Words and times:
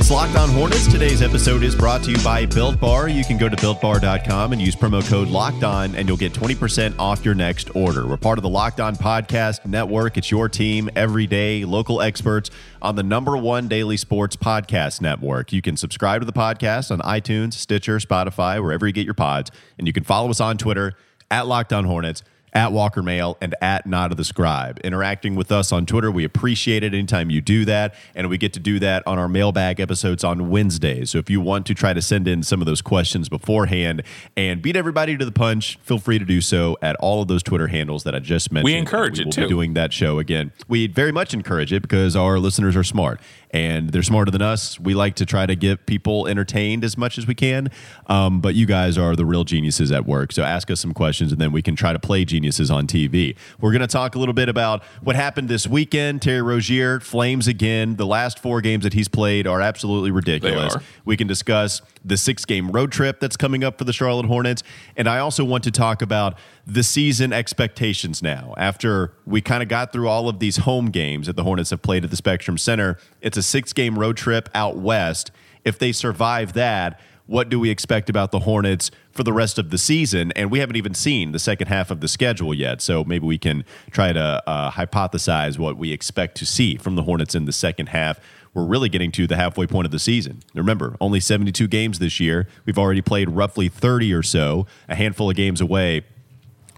It's 0.00 0.10
Locked 0.10 0.36
On 0.36 0.48
Hornets. 0.48 0.90
Today's 0.90 1.20
episode 1.20 1.62
is 1.62 1.74
brought 1.74 2.02
to 2.04 2.10
you 2.10 2.16
by 2.24 2.46
Built 2.46 2.80
Bar. 2.80 3.10
You 3.10 3.22
can 3.22 3.36
go 3.36 3.50
to 3.50 3.56
builtbar.com 3.56 4.54
and 4.54 4.60
use 4.60 4.74
promo 4.74 5.06
code 5.06 5.28
Locked 5.28 5.62
On, 5.62 5.94
and 5.94 6.08
you'll 6.08 6.16
get 6.16 6.32
20% 6.32 6.94
off 6.98 7.22
your 7.22 7.34
next 7.34 7.76
order. 7.76 8.06
We're 8.06 8.16
part 8.16 8.38
of 8.38 8.42
the 8.42 8.48
Locked 8.48 8.80
On 8.80 8.96
Podcast 8.96 9.66
Network. 9.66 10.16
It's 10.16 10.30
your 10.30 10.48
team 10.48 10.88
every 10.96 11.26
day, 11.26 11.66
local 11.66 12.00
experts 12.00 12.48
on 12.80 12.96
the 12.96 13.02
number 13.02 13.36
one 13.36 13.68
daily 13.68 13.98
sports 13.98 14.36
podcast 14.36 15.02
network. 15.02 15.52
You 15.52 15.60
can 15.60 15.76
subscribe 15.76 16.22
to 16.22 16.24
the 16.24 16.32
podcast 16.32 16.90
on 16.90 17.00
iTunes, 17.00 17.52
Stitcher, 17.52 17.98
Spotify, 17.98 18.58
wherever 18.62 18.86
you 18.86 18.94
get 18.94 19.04
your 19.04 19.12
pods, 19.12 19.50
and 19.76 19.86
you 19.86 19.92
can 19.92 20.04
follow 20.04 20.30
us 20.30 20.40
on 20.40 20.56
Twitter 20.56 20.94
at 21.30 21.46
Locked 21.46 21.74
On 21.74 21.84
Hornets 21.84 22.22
at 22.52 22.72
Walker 22.72 23.02
Mehl 23.02 23.36
and 23.40 23.54
at 23.60 23.86
Not 23.86 24.10
of 24.10 24.16
the 24.16 24.24
Scribe. 24.24 24.78
Interacting 24.80 25.34
with 25.34 25.52
us 25.52 25.72
on 25.72 25.86
Twitter, 25.86 26.10
we 26.10 26.24
appreciate 26.24 26.82
it 26.82 26.94
anytime 26.94 27.30
you 27.30 27.40
do 27.40 27.64
that. 27.64 27.94
And 28.14 28.28
we 28.28 28.38
get 28.38 28.52
to 28.54 28.60
do 28.60 28.78
that 28.80 29.06
on 29.06 29.18
our 29.18 29.28
mailbag 29.28 29.80
episodes 29.80 30.24
on 30.24 30.50
Wednesdays. 30.50 31.10
So 31.10 31.18
if 31.18 31.30
you 31.30 31.40
want 31.40 31.66
to 31.66 31.74
try 31.74 31.92
to 31.92 32.02
send 32.02 32.26
in 32.26 32.42
some 32.42 32.60
of 32.60 32.66
those 32.66 32.82
questions 32.82 33.28
beforehand 33.28 34.02
and 34.36 34.62
beat 34.62 34.76
everybody 34.76 35.16
to 35.16 35.24
the 35.24 35.32
punch, 35.32 35.78
feel 35.82 35.98
free 35.98 36.18
to 36.18 36.24
do 36.24 36.40
so 36.40 36.76
at 36.82 36.96
all 36.96 37.22
of 37.22 37.28
those 37.28 37.42
Twitter 37.42 37.68
handles 37.68 38.04
that 38.04 38.14
I 38.14 38.18
just 38.18 38.52
mentioned. 38.52 38.64
We 38.64 38.76
encourage 38.76 39.18
we 39.18 39.26
it 39.26 39.32
too. 39.32 39.48
Doing 39.48 39.74
that 39.74 39.92
show 39.92 40.18
again. 40.18 40.52
We 40.68 40.86
very 40.86 41.12
much 41.12 41.34
encourage 41.34 41.72
it 41.72 41.82
because 41.82 42.16
our 42.16 42.38
listeners 42.38 42.76
are 42.76 42.84
smart 42.84 43.20
and 43.50 43.90
they're 43.90 44.02
smarter 44.02 44.30
than 44.30 44.42
us. 44.42 44.78
We 44.78 44.94
like 44.94 45.16
to 45.16 45.26
try 45.26 45.46
to 45.46 45.56
get 45.56 45.86
people 45.86 46.26
entertained 46.26 46.84
as 46.84 46.96
much 46.96 47.18
as 47.18 47.26
we 47.26 47.34
can. 47.34 47.68
Um, 48.06 48.40
but 48.40 48.54
you 48.54 48.66
guys 48.66 48.96
are 48.96 49.16
the 49.16 49.26
real 49.26 49.44
geniuses 49.44 49.90
at 49.90 50.06
work. 50.06 50.32
So 50.32 50.42
ask 50.42 50.70
us 50.70 50.80
some 50.80 50.94
questions 50.94 51.32
and 51.32 51.40
then 51.40 51.52
we 51.52 51.62
can 51.62 51.74
try 51.76 51.92
to 51.92 51.98
play 51.98 52.24
geniuses 52.40 52.70
on 52.70 52.86
TV. 52.86 53.36
We're 53.60 53.70
going 53.70 53.82
to 53.82 53.86
talk 53.86 54.14
a 54.14 54.18
little 54.18 54.32
bit 54.32 54.48
about 54.48 54.82
what 55.02 55.14
happened 55.14 55.50
this 55.50 55.66
weekend. 55.66 56.22
Terry 56.22 56.40
Rozier, 56.40 56.98
Flames 57.00 57.46
again. 57.46 57.96
The 57.96 58.06
last 58.06 58.38
four 58.38 58.62
games 58.62 58.84
that 58.84 58.94
he's 58.94 59.08
played 59.08 59.46
are 59.46 59.60
absolutely 59.60 60.10
ridiculous. 60.10 60.74
are. 60.74 60.82
We 61.04 61.18
can 61.18 61.26
discuss 61.26 61.82
the 62.02 62.16
six 62.16 62.46
game 62.46 62.70
road 62.70 62.92
trip 62.92 63.20
that's 63.20 63.36
coming 63.36 63.62
up 63.62 63.76
for 63.76 63.84
the 63.84 63.92
Charlotte 63.92 64.24
Hornets. 64.24 64.62
And 64.96 65.06
I 65.06 65.18
also 65.18 65.44
want 65.44 65.64
to 65.64 65.70
talk 65.70 66.00
about 66.00 66.38
the 66.66 66.82
season 66.82 67.30
expectations 67.34 68.22
now. 68.22 68.54
After 68.56 69.12
we 69.26 69.42
kind 69.42 69.62
of 69.62 69.68
got 69.68 69.92
through 69.92 70.08
all 70.08 70.30
of 70.30 70.38
these 70.38 70.58
home 70.58 70.86
games 70.86 71.26
that 71.26 71.36
the 71.36 71.44
Hornets 71.44 71.70
have 71.70 71.82
played 71.82 72.04
at 72.04 72.10
the 72.10 72.16
Spectrum 72.16 72.56
Center, 72.56 72.96
it's 73.20 73.36
a 73.36 73.42
six 73.42 73.74
game 73.74 73.98
road 73.98 74.16
trip 74.16 74.48
out 74.54 74.78
west. 74.78 75.30
If 75.62 75.78
they 75.78 75.92
survive 75.92 76.54
that, 76.54 76.98
what 77.30 77.48
do 77.48 77.60
we 77.60 77.70
expect 77.70 78.10
about 78.10 78.32
the 78.32 78.40
Hornets 78.40 78.90
for 79.12 79.22
the 79.22 79.32
rest 79.32 79.56
of 79.56 79.70
the 79.70 79.78
season? 79.78 80.32
And 80.34 80.50
we 80.50 80.58
haven't 80.58 80.74
even 80.74 80.94
seen 80.94 81.30
the 81.30 81.38
second 81.38 81.68
half 81.68 81.92
of 81.92 82.00
the 82.00 82.08
schedule 82.08 82.52
yet. 82.52 82.82
So 82.82 83.04
maybe 83.04 83.24
we 83.24 83.38
can 83.38 83.64
try 83.92 84.12
to 84.12 84.42
uh, 84.48 84.72
hypothesize 84.72 85.56
what 85.56 85.76
we 85.76 85.92
expect 85.92 86.36
to 86.38 86.46
see 86.46 86.76
from 86.76 86.96
the 86.96 87.04
Hornets 87.04 87.36
in 87.36 87.44
the 87.44 87.52
second 87.52 87.90
half. 87.90 88.18
We're 88.52 88.64
really 88.64 88.88
getting 88.88 89.12
to 89.12 89.28
the 89.28 89.36
halfway 89.36 89.68
point 89.68 89.86
of 89.86 89.92
the 89.92 90.00
season. 90.00 90.40
Remember, 90.56 90.96
only 91.00 91.20
72 91.20 91.68
games 91.68 92.00
this 92.00 92.18
year. 92.18 92.48
We've 92.66 92.78
already 92.78 93.00
played 93.00 93.30
roughly 93.30 93.68
30 93.68 94.12
or 94.12 94.24
so, 94.24 94.66
a 94.88 94.96
handful 94.96 95.30
of 95.30 95.36
games 95.36 95.60
away 95.60 96.02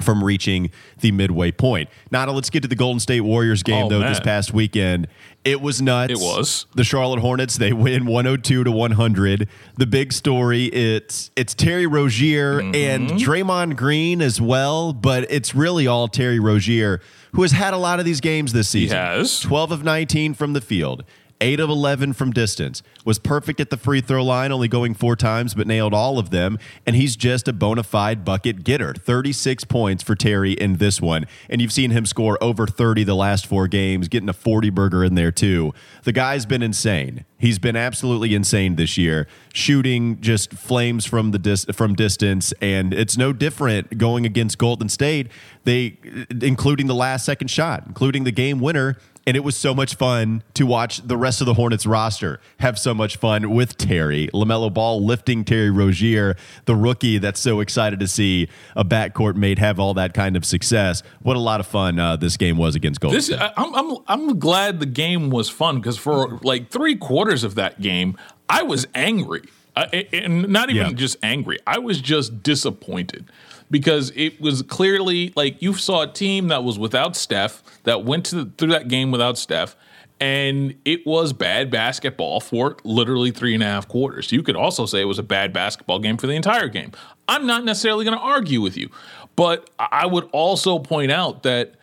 from 0.02 0.22
reaching 0.22 0.70
the 1.00 1.12
midway 1.12 1.50
point. 1.52 1.88
Now, 2.10 2.26
let's 2.30 2.50
get 2.50 2.62
to 2.62 2.68
the 2.68 2.74
Golden 2.76 3.00
State 3.00 3.20
Warriors 3.22 3.62
game, 3.62 3.86
Oh, 3.86 3.88
though, 3.88 4.00
man. 4.00 4.10
this 4.12 4.20
past 4.20 4.52
weekend. 4.52 5.08
It 5.44 5.60
was 5.60 5.82
nuts. 5.82 6.12
It 6.12 6.18
was. 6.18 6.66
The 6.74 6.84
Charlotte 6.84 7.18
Hornets, 7.20 7.56
they 7.56 7.72
win 7.72 8.06
102 8.06 8.64
to 8.64 8.70
100. 8.70 9.48
The 9.76 9.86
big 9.86 10.12
story, 10.12 10.66
it's 10.66 11.30
it's 11.34 11.54
Terry 11.54 11.86
Rozier 11.86 12.60
Mm-hmm. 12.60 12.74
and 12.74 13.10
Draymond 13.20 13.76
Green 13.76 14.22
as 14.22 14.40
well, 14.40 14.92
but 14.92 15.28
it's 15.30 15.54
really 15.54 15.86
all 15.86 16.06
Terry 16.06 16.38
Rozier, 16.38 17.00
who 17.32 17.42
has 17.42 17.52
had 17.52 17.74
a 17.74 17.78
lot 17.78 17.98
of 17.98 18.04
these 18.04 18.20
games 18.20 18.52
this 18.52 18.68
season. 18.68 18.96
He 18.96 19.02
has. 19.02 19.40
12 19.40 19.72
of 19.72 19.82
19 19.84 20.34
from 20.34 20.52
the 20.52 20.60
field. 20.60 21.02
8 21.42 21.58
of 21.58 21.68
11 21.68 22.12
from 22.12 22.30
distance. 22.30 22.84
Was 23.04 23.18
perfect 23.18 23.58
at 23.58 23.68
the 23.70 23.76
free 23.76 24.00
throw 24.00 24.22
line, 24.24 24.52
only 24.52 24.68
going 24.68 24.94
four 24.94 25.16
times, 25.16 25.54
but 25.54 25.66
nailed 25.66 25.92
all 25.92 26.18
of 26.20 26.30
them. 26.30 26.56
And 26.86 26.94
he's 26.94 27.16
just 27.16 27.48
a 27.48 27.52
bona 27.52 27.82
fide 27.82 28.24
bucket 28.24 28.62
getter. 28.62 28.94
36 28.94 29.64
points 29.64 30.04
for 30.04 30.14
Terry 30.14 30.52
in 30.52 30.76
this 30.76 31.00
one. 31.00 31.26
And 31.50 31.60
you've 31.60 31.72
seen 31.72 31.90
him 31.90 32.06
score 32.06 32.38
over 32.40 32.68
30 32.68 33.02
the 33.02 33.16
last 33.16 33.44
four 33.44 33.66
games, 33.66 34.06
getting 34.06 34.28
a 34.28 34.32
40 34.32 34.70
burger 34.70 35.02
in 35.02 35.16
there, 35.16 35.32
too. 35.32 35.74
The 36.04 36.12
guy's 36.12 36.46
been 36.46 36.62
insane. 36.62 37.24
He's 37.42 37.58
been 37.58 37.74
absolutely 37.74 38.36
insane 38.36 38.76
this 38.76 38.96
year, 38.96 39.26
shooting 39.52 40.20
just 40.20 40.52
flames 40.52 41.04
from 41.04 41.32
the 41.32 41.40
dis- 41.40 41.66
from 41.72 41.96
distance, 41.96 42.54
and 42.60 42.94
it's 42.94 43.16
no 43.16 43.32
different 43.32 43.98
going 43.98 44.24
against 44.24 44.58
Golden 44.58 44.88
State. 44.88 45.26
They, 45.64 45.98
including 46.40 46.86
the 46.86 46.94
last 46.94 47.24
second 47.24 47.48
shot, 47.48 47.82
including 47.84 48.22
the 48.22 48.30
game 48.30 48.60
winner, 48.60 48.96
and 49.26 49.36
it 49.36 49.44
was 49.44 49.56
so 49.56 49.74
much 49.74 49.94
fun 49.94 50.42
to 50.54 50.66
watch 50.66 50.98
the 51.06 51.16
rest 51.16 51.40
of 51.40 51.46
the 51.46 51.54
Hornets 51.54 51.86
roster 51.86 52.40
have 52.58 52.78
so 52.78 52.92
much 52.94 53.16
fun 53.16 53.50
with 53.50 53.76
Terry 53.78 54.28
LaMelo 54.34 54.72
Ball 54.72 55.04
lifting 55.04 55.44
Terry 55.44 55.70
Rozier, 55.70 56.36
the 56.64 56.74
rookie 56.74 57.18
that's 57.18 57.38
so 57.40 57.60
excited 57.60 58.00
to 58.00 58.08
see 58.08 58.48
a 58.76 58.84
backcourt 58.84 59.36
mate 59.36 59.58
have 59.58 59.78
all 59.78 59.94
that 59.94 60.14
kind 60.14 60.36
of 60.36 60.44
success. 60.44 61.02
What 61.20 61.36
a 61.36 61.40
lot 61.40 61.60
of 61.60 61.66
fun 61.66 61.98
uh, 61.98 62.16
this 62.16 62.36
game 62.36 62.56
was 62.56 62.74
against 62.74 63.00
Golden 63.00 63.16
This 63.18 63.26
State. 63.26 63.40
I- 63.40 63.52
I'm 63.56 63.74
I'm 63.74 63.96
I'm 64.08 64.38
glad 64.38 64.80
the 64.80 64.86
game 64.86 65.30
was 65.30 65.48
fun 65.48 65.76
because 65.76 65.96
for 65.98 66.38
like 66.42 66.70
three 66.70 66.96
quarters 66.96 67.44
of 67.44 67.54
that 67.54 67.80
game, 67.80 68.16
I 68.48 68.62
was 68.62 68.86
angry, 68.94 69.42
I, 69.76 70.06
and 70.12 70.48
not 70.48 70.68
even 70.70 70.88
Yeah. 70.88 70.92
just 70.92 71.16
angry. 71.22 71.58
I 71.66 71.78
was 71.78 72.00
just 72.00 72.42
disappointed 72.42 73.26
because 73.72 74.12
it 74.14 74.40
was 74.40 74.62
clearly 74.62 75.32
like 75.34 75.60
you 75.60 75.74
saw 75.74 76.02
a 76.02 76.06
team 76.06 76.48
that 76.48 76.62
was 76.62 76.78
without 76.78 77.16
Steph 77.16 77.62
that 77.84 78.04
went 78.04 78.26
to 78.26 78.44
the, 78.44 78.52
through 78.56 78.68
that 78.68 78.86
game 78.86 79.10
without 79.10 79.36
Steph. 79.38 79.74
And 80.20 80.76
it 80.84 81.04
was 81.04 81.32
bad 81.32 81.68
basketball 81.68 82.38
for 82.38 82.76
literally 82.84 83.32
three 83.32 83.54
and 83.54 83.62
a 83.62 83.66
half 83.66 83.88
quarters. 83.88 84.30
You 84.30 84.44
could 84.44 84.54
also 84.54 84.86
say 84.86 85.00
it 85.00 85.06
was 85.06 85.18
a 85.18 85.24
bad 85.24 85.52
basketball 85.52 85.98
game 85.98 86.16
for 86.16 86.28
the 86.28 86.34
entire 86.34 86.68
game. 86.68 86.92
I'm 87.26 87.44
not 87.44 87.64
necessarily 87.64 88.04
going 88.04 88.16
to 88.16 88.22
argue 88.22 88.60
with 88.60 88.76
you, 88.76 88.88
but 89.34 89.68
I 89.80 90.06
would 90.06 90.28
also 90.32 90.78
point 90.78 91.10
out 91.10 91.42
that 91.42 91.74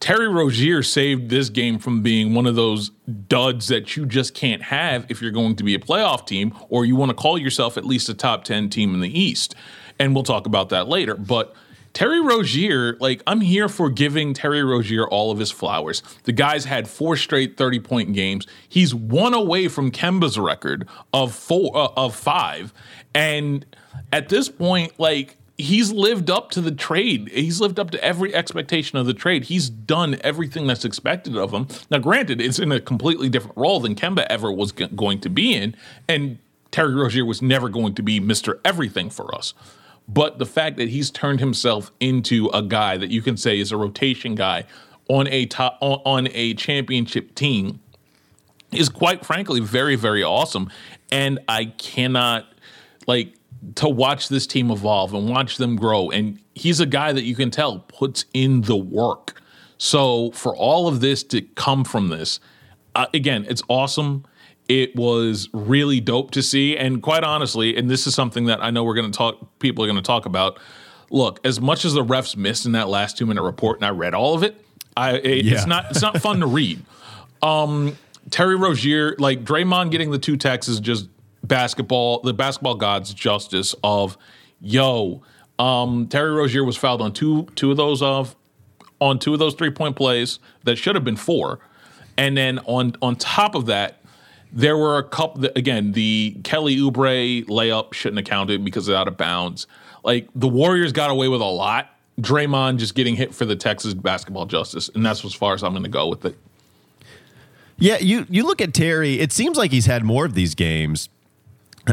Terry 0.00 0.28
Rozier 0.28 0.82
saved 0.82 1.28
this 1.28 1.50
game 1.50 1.78
from 1.78 2.02
being 2.02 2.34
one 2.34 2.46
of 2.46 2.54
those 2.54 2.90
duds 3.28 3.68
that 3.68 3.94
you 3.94 4.06
just 4.06 4.34
can't 4.34 4.62
have 4.62 5.04
if 5.10 5.20
you're 5.20 5.30
going 5.30 5.56
to 5.56 5.64
be 5.64 5.74
a 5.74 5.78
playoff 5.78 6.26
team 6.26 6.54
or 6.70 6.86
you 6.86 6.96
want 6.96 7.10
to 7.10 7.14
call 7.14 7.36
yourself 7.36 7.76
at 7.76 7.84
least 7.84 8.08
a 8.08 8.14
top 8.14 8.44
10 8.44 8.70
team 8.70 8.94
in 8.94 9.00
the 9.00 9.20
East. 9.20 9.54
And 10.02 10.16
we'll 10.16 10.24
talk 10.24 10.46
about 10.46 10.70
that 10.70 10.88
later. 10.88 11.14
But 11.14 11.54
Terry 11.92 12.20
Rozier, 12.20 12.96
like, 12.98 13.22
I'm 13.24 13.40
here 13.40 13.68
for 13.68 13.88
giving 13.88 14.34
Terry 14.34 14.64
Rozier 14.64 15.06
all 15.06 15.30
of 15.30 15.38
his 15.38 15.52
flowers. 15.52 16.02
The 16.24 16.32
guy's 16.32 16.64
had 16.64 16.88
four 16.88 17.16
straight 17.16 17.56
30 17.56 17.78
point 17.78 18.12
games. 18.12 18.48
He's 18.68 18.92
one 18.92 19.32
away 19.32 19.68
from 19.68 19.92
Kemba's 19.92 20.40
record 20.40 20.88
of 21.14 21.32
four, 21.32 21.70
uh, 21.76 21.90
of 21.96 22.16
five. 22.16 22.74
And 23.14 23.64
at 24.12 24.28
this 24.28 24.48
point, 24.48 24.98
like, 24.98 25.36
he's 25.56 25.92
lived 25.92 26.30
up 26.30 26.50
to 26.50 26.60
the 26.60 26.72
trade. 26.72 27.28
He's 27.28 27.60
lived 27.60 27.78
up 27.78 27.92
to 27.92 28.04
every 28.04 28.34
expectation 28.34 28.98
of 28.98 29.06
the 29.06 29.14
trade. 29.14 29.44
He's 29.44 29.70
done 29.70 30.18
everything 30.22 30.66
that's 30.66 30.84
expected 30.84 31.36
of 31.36 31.52
him. 31.52 31.68
Now, 31.92 31.98
granted, 31.98 32.40
it's 32.40 32.58
in 32.58 32.72
a 32.72 32.80
completely 32.80 33.28
different 33.28 33.56
role 33.56 33.78
than 33.78 33.94
Kemba 33.94 34.26
ever 34.28 34.50
was 34.50 34.72
g- 34.72 34.88
going 34.96 35.20
to 35.20 35.30
be 35.30 35.54
in, 35.54 35.76
and 36.08 36.38
Terry 36.72 36.92
Rozier 36.92 37.24
was 37.24 37.40
never 37.40 37.68
going 37.68 37.94
to 37.94 38.02
be 38.02 38.18
Mr. 38.18 38.58
Everything 38.64 39.08
for 39.08 39.32
us. 39.32 39.54
But 40.08 40.38
the 40.38 40.46
fact 40.46 40.76
that 40.76 40.88
he's 40.88 41.10
turned 41.10 41.40
himself 41.40 41.90
into 42.00 42.48
a 42.52 42.62
guy 42.62 42.96
that 42.96 43.10
you 43.10 43.22
can 43.22 43.36
say 43.36 43.58
is 43.58 43.72
a 43.72 43.76
rotation 43.76 44.34
guy 44.34 44.64
on 45.08 45.26
a 45.28 45.46
top 45.46 45.78
on, 45.80 46.28
a 46.32 46.54
championship 46.54 47.34
team 47.34 47.80
is 48.72 48.88
quite 48.88 49.24
frankly 49.24 49.60
very 49.60 49.96
very 49.96 50.22
awesome. 50.22 50.70
And 51.10 51.38
i 51.48 51.66
cannot 51.66 52.46
like 53.06 53.34
to 53.76 53.88
watch 53.88 54.28
this 54.28 54.46
team 54.46 54.70
evolve 54.70 55.14
and 55.14 55.28
watch 55.28 55.56
them 55.56 55.76
grow. 55.76 56.10
And 56.10 56.40
he's 56.54 56.80
a 56.80 56.86
guy 56.86 57.12
that 57.12 57.24
you 57.24 57.36
can 57.36 57.50
tell 57.50 57.80
puts 57.80 58.24
in 58.32 58.62
the 58.62 58.76
work. 58.76 59.40
So 59.78 60.30
for 60.32 60.56
all 60.56 60.88
of 60.88 61.00
this 61.00 61.22
to 61.24 61.42
come 61.42 61.84
from 61.84 62.08
this 62.08 62.40
uh, 62.94 63.06
again 63.14 63.46
it's 63.48 63.62
awesome 63.68 64.24
it 64.68 64.94
was 64.96 65.48
really 65.52 66.00
dope 66.00 66.30
to 66.30 66.42
see 66.42 66.76
and 66.76 67.02
quite 67.02 67.24
honestly 67.24 67.76
and 67.76 67.90
this 67.90 68.06
is 68.06 68.14
something 68.14 68.44
that 68.46 68.62
i 68.62 68.70
know 68.70 68.84
we're 68.84 68.94
going 68.94 69.10
to 69.10 69.16
talk 69.16 69.58
people 69.58 69.84
are 69.84 69.88
going 69.88 69.96
to 69.96 70.02
talk 70.02 70.24
about 70.24 70.58
look 71.10 71.40
as 71.44 71.60
much 71.60 71.84
as 71.84 71.92
the 71.94 72.04
refs 72.04 72.36
missed 72.36 72.64
in 72.64 72.72
that 72.72 72.88
last 72.88 73.18
two 73.18 73.26
minute 73.26 73.42
report 73.42 73.78
and 73.78 73.84
i 73.84 73.90
read 73.90 74.14
all 74.14 74.34
of 74.34 74.42
it 74.42 74.56
i 74.96 75.14
it- 75.16 75.44
Yeah. 75.44 75.54
it's 75.54 75.66
not 75.66 75.90
it's 75.90 76.02
not 76.02 76.20
fun 76.22 76.40
to 76.40 76.46
read 76.46 76.80
Terry 78.30 78.54
Rozier, 78.56 79.16
like 79.18 79.44
Draymond 79.44 79.90
getting 79.90 80.12
the 80.12 80.18
two 80.18 80.36
techs 80.36 80.68
is 80.68 80.78
just 80.78 81.08
basketball, 81.42 82.20
the 82.20 82.32
basketball 82.32 82.76
gods 82.76 83.12
justice 83.12 83.74
of 83.82 84.16
yo. 84.60 85.22
Um, 85.58 86.06
Terry 86.08 86.30
Rozier 86.30 86.62
was 86.64 86.76
fouled 86.76 87.02
on 87.02 87.12
two 87.12 87.46
two 87.56 87.72
of 87.72 87.76
those 87.76 88.00
of 88.00 88.36
on 89.00 89.18
two 89.18 89.32
of 89.32 89.38
those 89.40 89.54
three 89.54 89.70
point 89.70 89.96
plays 89.96 90.38
that 90.64 90.76
should 90.76 90.94
have 90.94 91.04
been 91.04 91.16
four, 91.16 91.58
and 92.16 92.36
then 92.36 92.60
on 92.60 92.94
on 93.02 93.16
top 93.16 93.54
of 93.56 93.66
that, 93.66 94.01
there 94.52 94.76
were 94.76 94.98
a 94.98 95.02
couple. 95.02 95.46
Again, 95.56 95.92
the 95.92 96.36
Kelly 96.44 96.76
Oubre 96.76 97.44
layup 97.46 97.94
shouldn't 97.94 98.18
have 98.18 98.26
counted 98.26 98.64
because 98.64 98.88
it's 98.88 98.94
out 98.94 99.08
of 99.08 99.16
bounds. 99.16 99.66
Like 100.04 100.28
the 100.34 100.48
Warriors 100.48 100.92
got 100.92 101.10
away 101.10 101.28
with 101.28 101.40
a 101.40 101.44
lot. 101.44 101.88
Draymond 102.20 102.76
just 102.76 102.94
getting 102.94 103.16
hit 103.16 103.34
for 103.34 103.46
the 103.46 103.56
Texas 103.56 103.94
basketball 103.94 104.44
justice, 104.44 104.90
and 104.94 105.04
that's 105.04 105.24
as 105.24 105.32
far 105.32 105.54
as 105.54 105.64
I'm 105.64 105.72
going 105.72 105.82
to 105.82 105.88
go 105.88 106.08
with 106.08 106.24
it. 106.26 106.36
Yeah, 107.78 107.98
you 107.98 108.26
you 108.28 108.44
look 108.44 108.60
at 108.60 108.74
Terry. 108.74 109.18
It 109.18 109.32
seems 109.32 109.56
like 109.56 109.70
he's 109.70 109.86
had 109.86 110.04
more 110.04 110.24
of 110.24 110.34
these 110.34 110.54
games 110.54 111.08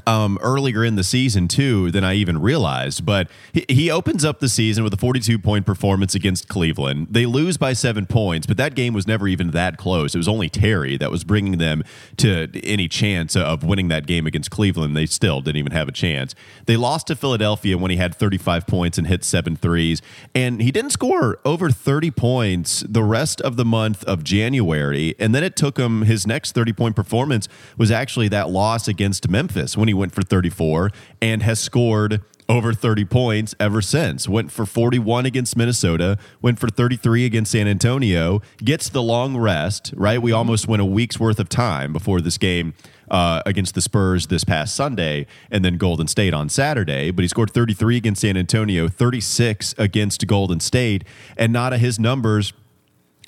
um, 0.05 0.37
earlier 0.41 0.83
in 0.83 0.95
the 0.95 1.03
season 1.03 1.47
too 1.47 1.91
than 1.91 2.03
I 2.03 2.13
even 2.13 2.41
realized. 2.41 3.05
But 3.05 3.29
he, 3.53 3.65
he 3.67 3.91
opens 3.91 4.23
up 4.23 4.39
the 4.39 4.49
season 4.49 4.83
with 4.83 4.93
a 4.93 4.97
42 4.97 5.39
point 5.39 5.65
performance 5.65 6.15
against 6.15 6.47
Cleveland. 6.47 7.07
They 7.09 7.25
lose 7.25 7.57
by 7.57 7.73
seven 7.73 8.05
points, 8.05 8.45
but 8.45 8.57
that 8.57 8.75
game 8.75 8.93
was 8.93 9.07
never 9.07 9.27
even 9.27 9.51
that 9.51 9.77
close. 9.77 10.15
It 10.15 10.17
was 10.17 10.27
only 10.27 10.49
Terry 10.49 10.97
that 10.97 11.11
was 11.11 11.23
bringing 11.23 11.57
them 11.57 11.83
to 12.17 12.49
any 12.63 12.87
chance 12.87 13.35
of 13.35 13.63
winning 13.63 13.87
that 13.87 14.05
game 14.05 14.27
against 14.27 14.51
Cleveland. 14.51 14.95
They 14.95 15.05
still 15.05 15.41
didn't 15.41 15.57
even 15.57 15.71
have 15.71 15.87
a 15.87 15.91
chance. 15.91 16.35
They 16.65 16.77
lost 16.77 17.07
to 17.07 17.15
Philadelphia 17.15 17.77
when 17.77 17.91
he 17.91 17.97
had 17.97 18.13
35 18.13 18.67
points 18.67 18.97
and 18.97 19.07
hit 19.07 19.23
seven 19.23 19.55
threes, 19.55 20.01
and 20.35 20.61
he 20.61 20.71
didn't 20.71 20.91
score 20.91 21.39
over 21.45 21.69
30 21.69 22.11
points 22.11 22.83
the 22.87 23.03
rest 23.03 23.41
of 23.41 23.55
the 23.55 23.65
month 23.65 24.03
of 24.03 24.23
January. 24.23 25.15
And 25.19 25.33
then 25.33 25.43
it 25.43 25.55
took 25.55 25.77
him 25.77 26.03
his 26.03 26.27
next 26.27 26.53
30 26.53 26.73
point 26.73 26.95
performance 26.95 27.47
was 27.77 27.91
actually 27.91 28.27
that 28.29 28.49
loss 28.49 28.87
against 28.87 29.29
Memphis 29.29 29.77
when 29.79 29.87
he 29.87 29.93
went 29.93 30.13
for 30.13 30.21
34 30.21 30.91
and 31.21 31.41
has 31.43 31.59
scored 31.59 32.21
over 32.49 32.73
30 32.73 33.05
points 33.05 33.53
ever 33.59 33.81
since. 33.81 34.27
Went 34.27 34.51
for 34.51 34.65
41 34.65 35.25
against 35.27 35.55
Minnesota, 35.55 36.17
went 36.41 36.59
for 36.59 36.67
33 36.67 37.25
against 37.25 37.51
San 37.51 37.67
Antonio, 37.67 38.41
gets 38.57 38.89
the 38.89 39.03
long 39.03 39.37
rest, 39.37 39.93
right? 39.95 40.19
We 40.19 40.31
almost 40.31 40.67
went 40.67 40.81
a 40.81 40.85
week's 40.85 41.19
worth 41.19 41.39
of 41.39 41.47
time 41.47 41.93
before 41.93 42.21
this 42.21 42.39
game 42.39 42.73
uh, 43.11 43.43
against 43.45 43.75
the 43.75 43.81
Spurs 43.81 44.27
this 44.27 44.43
past 44.43 44.75
Sunday 44.75 45.27
and 45.51 45.63
then 45.63 45.77
Golden 45.77 46.07
State 46.07 46.33
on 46.33 46.49
Saturday. 46.49 47.11
But 47.11 47.21
he 47.21 47.27
scored 47.27 47.51
33 47.51 47.97
against 47.97 48.21
San 48.21 48.35
Antonio, 48.35 48.87
36 48.87 49.75
against 49.77 50.25
Golden 50.25 50.59
State, 50.59 51.03
and 51.37 51.53
not 51.53 51.71
of 51.71 51.79
his 51.79 51.99
numbers 51.99 52.53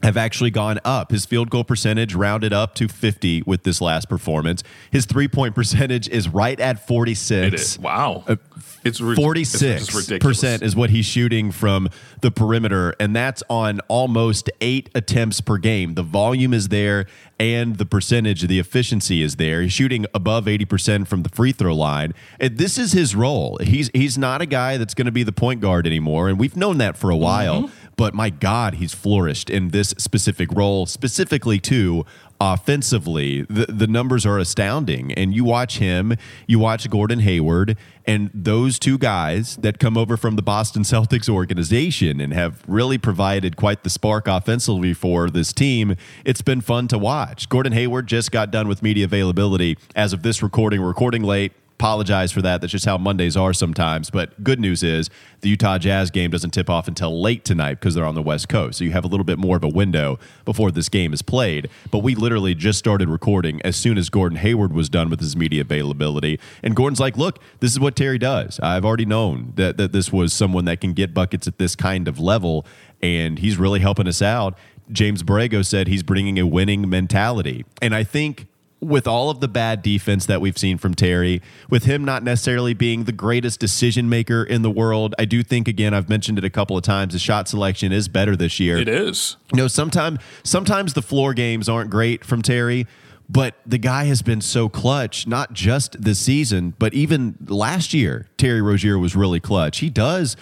have 0.04 0.18
actually 0.18 0.52
gone 0.52 0.80
up. 0.84 1.12
His 1.12 1.26
field 1.26 1.50
goal 1.50 1.64
percentage 1.64 2.16
rounded 2.16 2.54
up 2.54 2.76
to 2.76 2.88
50 2.88 3.44
with 3.44 3.64
this 3.64 3.82
last 3.82 4.10
performance. 4.10 4.64
His 4.92 5.06
three 5.06 5.28
point 5.28 5.56
percentage 5.56 6.08
is 6.10 6.28
right 6.28 6.60
at 6.60 6.86
46. 6.88 7.48
It 7.48 7.54
is. 7.54 7.80
Wow. 7.80 8.24
Uh, 8.28 8.36
it's 8.84 9.00
46 9.00 10.10
percent 10.20 10.64
is 10.64 10.76
what 10.76 10.90
he's 10.90 11.06
shooting 11.06 11.52
from 11.52 11.90
the 12.22 12.32
perimeter, 12.32 12.96
and 13.00 13.16
that's 13.16 13.44
on 13.50 13.80
almost 13.82 14.50
eight 14.60 14.90
attempts 14.96 15.40
per 15.40 15.58
game. 15.58 15.94
The 15.94 16.04
volume 16.04 16.54
is 16.54 16.70
there, 16.70 17.06
and 17.40 17.78
the 17.78 17.86
percentage, 17.86 18.42
the 18.42 18.58
efficiency 18.58 19.22
is 19.22 19.36
there. 19.36 19.62
He's 19.62 19.74
shooting 19.74 20.08
above 20.16 20.46
80% 20.46 21.08
from 21.08 21.24
the 21.24 21.30
free 21.30 21.52
throw 21.52 21.76
line. 21.76 22.14
And 22.40 22.58
this 22.58 22.78
is 22.78 22.92
his 22.92 23.16
role. 23.16 23.60
He's 23.62 23.92
he's 23.94 24.18
not 24.18 24.42
a 24.42 24.48
guy 24.48 24.78
that's 24.78 24.96
going 24.96 25.06
to 25.06 25.12
be 25.12 25.24
the 25.24 25.32
point 25.32 25.62
guard 25.62 25.86
anymore, 25.86 26.28
and 26.28 26.40
we've 26.40 26.58
known 26.58 26.80
that 26.80 26.98
for 26.98 27.12
a 27.12 27.18
while. 27.18 27.64
Mm-hmm 27.64 27.81
but 28.02 28.16
my 28.16 28.32
God, 28.32 28.74
he's 28.74 28.96
flourished 28.96 29.48
in 29.48 29.70
this 29.70 29.90
specific 30.00 30.52
role, 30.54 30.88
specifically 30.88 31.60
too 31.60 32.04
offensively. 32.40 33.44
The, 33.44 33.68
the 33.68 33.86
numbers 33.86 34.26
are 34.26 34.40
astounding. 34.40 35.14
And 35.14 35.36
you 35.36 35.44
watch 35.44 35.78
him, 35.78 36.16
you 36.48 36.58
watch 36.58 36.90
Gordon 36.90 37.20
Hayward, 37.20 37.78
and 38.08 38.32
those 38.34 38.80
two 38.80 38.98
guys 38.98 39.56
that 39.58 39.78
come 39.78 39.98
over 40.00 40.18
from 40.18 40.36
the 40.36 40.42
Boston 40.42 40.82
Celtics 40.82 41.30
organization 41.30 42.20
and 42.20 42.34
have 42.34 42.64
really 42.68 42.98
provided 42.98 43.56
quite 43.56 43.84
the 43.84 43.90
spark 43.92 44.28
offensively 44.28 44.96
for 44.96 45.30
this 45.30 45.54
team. 45.54 45.96
It's 46.26 46.42
been 46.42 46.62
fun 46.62 46.88
to 46.88 46.98
watch. 46.98 47.50
Gordon 47.50 47.74
Hayward 47.74 48.08
just 48.08 48.32
got 48.32 48.50
done 48.50 48.68
with 48.68 48.82
media 48.82 49.06
availability 49.06 49.78
as 49.96 50.12
of 50.12 50.24
this 50.24 50.42
recording, 50.42 50.82
recording 50.82 51.22
late 51.22 51.54
apologize 51.82 52.32
for 52.32 52.44
that. 52.44 52.62
That's 52.62 52.72
just 52.72 52.86
how 52.86 53.00
Mondays 53.00 53.36
are 53.36 53.54
sometimes. 53.54 54.12
But 54.12 54.44
good 54.44 54.60
news 54.60 54.84
is 54.84 55.10
the 55.40 55.50
Utah 55.50 55.80
Jazz 55.80 56.12
game 56.12 56.30
doesn't 56.30 56.52
tip 56.52 56.70
off 56.70 56.88
until 56.88 57.20
late 57.20 57.44
tonight 57.44 57.80
because 57.80 57.96
they're 57.96 58.06
on 58.06 58.14
the 58.14 58.22
West 58.22 58.50
Coast. 58.50 58.78
So 58.78 58.84
you 58.84 58.92
have 58.92 59.04
a 59.04 59.08
little 59.08 59.24
bit 59.24 59.40
more 59.40 59.58
of 59.58 59.64
a 59.64 59.68
window 59.68 60.20
before 60.46 60.70
this 60.70 60.90
game 60.90 61.12
is 61.12 61.24
played. 61.24 61.72
But 61.90 62.00
we 62.04 62.14
literally 62.14 62.54
just 62.54 62.78
started 62.78 63.10
recording 63.10 63.64
as 63.64 63.76
soon 63.76 63.98
as 63.98 64.12
Gordon 64.12 64.38
Hayward 64.38 64.74
was 64.74 64.90
done 64.90 65.10
with 65.10 65.22
his 65.22 65.36
media 65.36 65.62
availability. 65.62 66.40
And 66.62 66.76
Gordon's 66.76 67.00
like, 67.00 67.18
look, 67.18 67.40
this 67.62 67.72
is 67.72 67.80
what 67.80 67.96
Terry 67.96 68.20
does. 68.20 68.60
I've 68.60 68.86
already 68.86 69.06
known 69.06 69.54
that, 69.56 69.78
that 69.78 69.92
this 69.92 70.14
was 70.14 70.34
someone 70.34 70.66
that 70.66 70.82
can 70.82 70.94
get 70.94 71.16
buckets 71.16 71.48
at 71.48 71.58
this 71.58 71.76
kind 71.76 72.08
of 72.08 72.20
level. 72.20 72.64
And 73.02 73.40
he's 73.40 73.58
really 73.58 73.80
helping 73.80 74.08
us 74.08 74.22
out. 74.22 74.56
James 74.92 75.24
Borrego 75.24 75.66
said 75.66 75.88
he's 75.88 76.04
bringing 76.04 76.38
a 76.38 76.46
winning 76.46 76.88
mentality. 76.88 77.66
And 77.82 77.96
I 77.96 78.04
think 78.04 78.46
with 78.82 79.08
all 79.08 79.30
of 79.30 79.40
the 79.40 79.48
bad 79.48 79.84
defense 79.84 80.26
that 80.26 80.42
we've 80.42 80.58
seen 80.58 80.78
from 80.78 80.96
Terry, 80.96 81.42
with 81.70 81.84
him 81.84 82.04
not 82.04 82.24
necessarily 82.24 82.74
being 82.74 83.04
the 83.04 83.12
greatest 83.12 83.60
decision 83.60 84.10
maker 84.10 84.44
in 84.44 84.64
the 84.64 84.72
world, 84.72 85.14
I 85.20 85.26
do 85.26 85.44
think 85.44 85.68
again 85.68 85.94
I've 85.94 86.10
mentioned 86.10 86.40
it 86.40 86.44
a 86.44 86.50
couple 86.50 86.76
of 86.76 86.84
times. 86.84 87.14
The 87.14 87.20
shot 87.20 87.48
selection 87.48 87.92
is 87.92 88.08
better 88.08 88.36
this 88.36 88.60
year. 88.60 88.78
It 88.78 88.90
is. 88.90 89.38
You 89.54 89.58
know, 89.58 89.68
sometimes 89.68 90.20
sometimes 90.44 90.94
the 90.94 91.02
floor 91.02 91.34
games 91.34 91.70
aren't 91.70 91.92
great 91.92 92.26
from 92.26 92.42
Terry, 92.42 92.88
but 93.30 93.56
the 93.66 93.78
guy 93.78 94.06
has 94.06 94.22
been 94.22 94.42
so 94.42 94.68
clutch, 94.68 95.28
not 95.28 95.54
just 95.54 96.02
this 96.02 96.20
season, 96.20 96.74
but 96.80 96.94
even 96.94 97.38
last 97.48 97.94
year. 97.94 98.28
Terry 98.38 98.62
Rozier 98.62 98.98
was 98.98 99.16
really 99.16 99.40
clutch. 99.40 99.78
He 99.80 99.90
does 99.90 100.36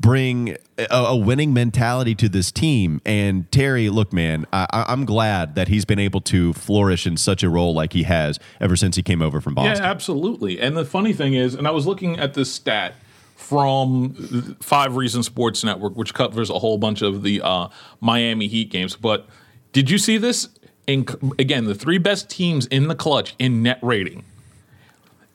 bring 0.00 0.56
a, 0.78 0.86
a, 0.90 1.16
winning 1.16 1.52
mentality 1.52 2.14
to 2.14 2.28
this 2.28 2.50
team. 2.50 3.02
And 3.04 3.50
Terry, 3.52 3.90
look, 3.90 4.12
man, 4.12 4.46
I, 4.52 4.86
am 4.88 5.04
glad 5.04 5.54
that 5.56 5.68
he's 5.68 5.84
been 5.84 5.98
able 5.98 6.22
to 6.22 6.54
flourish 6.54 7.06
in 7.06 7.18
such 7.18 7.42
a 7.42 7.50
role 7.50 7.74
like 7.74 7.92
he 7.92 8.04
has 8.04 8.38
ever 8.60 8.76
since 8.76 8.96
he 8.96 9.02
came 9.02 9.20
over 9.20 9.40
from 9.40 9.54
Boston. 9.54 9.84
Yeah, 9.84 9.90
absolutely. 9.90 10.58
And 10.58 10.76
the 10.76 10.86
funny 10.86 11.12
thing 11.12 11.34
is, 11.34 11.54
and 11.54 11.68
I 11.68 11.70
was 11.70 11.86
looking 11.86 12.18
at 12.18 12.32
this 12.32 12.50
stat 12.50 12.94
from 13.36 14.56
Five 14.60 14.96
Reasons 14.96 15.26
Sports 15.26 15.62
Network, 15.64 15.96
which 15.96 16.14
covers 16.14 16.48
a 16.48 16.58
whole 16.58 16.78
bunch 16.78 17.02
of 17.02 17.22
the 17.22 17.42
uh, 17.42 17.68
Miami 18.00 18.46
Heat 18.46 18.70
games. 18.70 18.96
But 18.96 19.28
did 19.72 19.90
you 19.90 19.98
see 19.98 20.16
this? 20.16 20.48
In, 20.86 21.06
again, 21.38 21.66
the 21.66 21.74
three 21.74 21.98
best 21.98 22.28
teams 22.30 22.66
in 22.66 22.88
the 22.88 22.94
clutch 22.94 23.34
in 23.38 23.62
net 23.62 23.78
rating. 23.82 24.24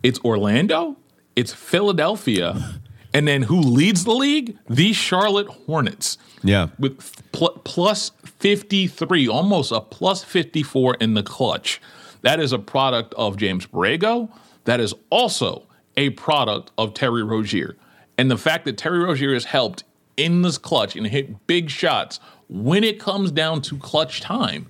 It's 0.03 0.19
Orlando, 0.19 0.97
it's 1.35 1.53
Philadelphia, 1.53 2.79
and 3.15 3.25
then 3.25 3.43
who 3.43 3.61
leads 3.61 4.03
the 4.03 4.11
league? 4.11 4.57
The 4.69 4.91
Charlotte 4.91 5.47
Hornets. 5.47 6.17
Yeah. 6.43 6.67
With 6.77 7.31
pl- 7.31 7.61
plus 7.63 8.11
53, 8.25 9.29
almost 9.29 9.71
a 9.71 9.79
plus 9.79 10.21
54 10.21 10.95
in 10.95 11.13
the 11.13 11.23
clutch. 11.23 11.81
That 12.23 12.41
is 12.41 12.51
a 12.51 12.59
product 12.59 13.13
of 13.13 13.37
James 13.37 13.67
Borrego. 13.67 14.29
That 14.65 14.81
is 14.81 14.93
also 15.09 15.65
a 15.95 16.09
product 16.09 16.71
of 16.77 16.93
Terry 16.93 17.23
Rozier. 17.23 17.77
And 18.17 18.29
the 18.29 18.37
fact 18.37 18.65
that 18.65 18.77
Terry 18.77 18.99
Rozier 18.99 19.33
has 19.33 19.45
helped 19.45 19.85
in 20.17 20.41
this 20.41 20.57
clutch 20.57 20.97
and 20.97 21.07
hit 21.07 21.47
big 21.47 21.69
shots 21.69 22.19
when 22.49 22.83
it 22.83 22.99
comes 22.99 23.31
down 23.31 23.61
to 23.61 23.77
clutch 23.77 24.19
time. 24.19 24.69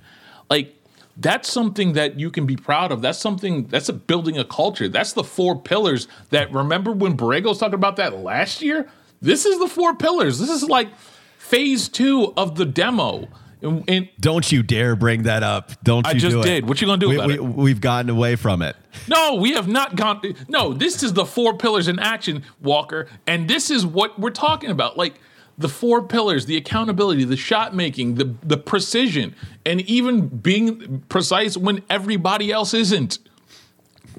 Like 0.52 0.75
that's 1.18 1.52
something 1.52 1.94
that 1.94 2.20
you 2.20 2.30
can 2.30 2.46
be 2.46 2.56
proud 2.56 2.92
of. 2.92 3.02
That's 3.02 3.20
something 3.20 3.68
that's 3.68 3.90
a 3.90 3.94
building 3.94 4.38
a 4.38 4.44
culture. 4.44 4.88
That's 4.90 5.14
the 5.14 5.24
four 5.24 5.60
pillars 5.60 6.08
that 6.30 6.52
remember 6.52 6.92
when 6.92 7.16
Borrego 7.16 7.46
was 7.46 7.60
talking 7.60 7.76
about 7.76 7.96
that 7.98 8.18
last 8.18 8.62
year? 8.62 8.90
This 9.22 9.46
is 9.46 9.60
the 9.60 9.68
four 9.68 9.96
pillars. 9.96 10.40
This 10.40 10.50
is 10.50 10.64
like 10.64 10.90
phase 11.38 11.88
two 11.88 12.34
of 12.36 12.56
the 12.56 12.66
demo. 12.66 13.28
And, 13.62 13.84
and 13.88 14.10
Don't 14.20 14.52
you 14.52 14.62
dare 14.62 14.96
bring 14.96 15.24
that 15.24 15.42
up. 15.42 15.72
Don't 15.84 16.06
you 16.06 16.12
I 16.12 16.14
just 16.16 16.42
did. 16.42 16.64
It. 16.64 16.66
What 16.66 16.82
you 16.82 16.88
gonna 16.88 17.00
do 17.00 17.10
we, 17.10 17.16
about 17.16 17.28
we, 17.28 17.36
it? 17.36 17.44
We've 17.44 17.82
gotten 17.82 18.10
away 18.10 18.36
from 18.36 18.62
it. 18.62 18.76
No, 19.08 19.36
we 19.36 19.54
have 19.54 19.68
not 19.68 19.96
gone. 19.96 20.22
No, 20.48 20.74
this 20.74 21.02
is 21.02 21.14
the 21.14 21.26
four 21.26 21.58
pillars 21.58 21.88
in 21.88 21.98
action, 21.98 22.44
Walker, 22.62 23.08
and 23.26 23.48
this 23.48 23.72
is 23.72 23.86
what 23.86 24.20
we're 24.20 24.30
talking 24.30 24.70
about. 24.70 24.98
Like 24.98 25.16
the 25.58 25.70
four 25.70 26.02
pillars 26.02 26.46
the 26.46 26.58
accountability 26.58 27.24
the 27.24 27.38
shot 27.38 27.76
making 27.76 28.16
the 28.16 28.34
the 28.44 28.58
precision 28.58 29.36
and 29.66 29.82
even 29.82 30.28
being 30.28 31.04
precise 31.10 31.58
when 31.58 31.84
everybody 31.90 32.52
else 32.52 32.74
isn't. 32.74 33.20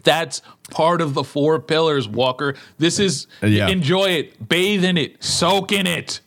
That's 0.02 0.40
part 0.70 1.00
of 1.00 1.14
the 1.14 1.24
four 1.24 1.58
pillars 1.60 2.08
walker. 2.08 2.54
This 2.78 2.98
is 2.98 3.26
yeah. 3.42 3.68
enjoy 3.68 4.10
it 4.10 4.48
bathe 4.48 4.84
in 4.84 4.96
it 4.96 5.22
soak 5.22 5.72
in 5.72 5.86
it 5.86 6.20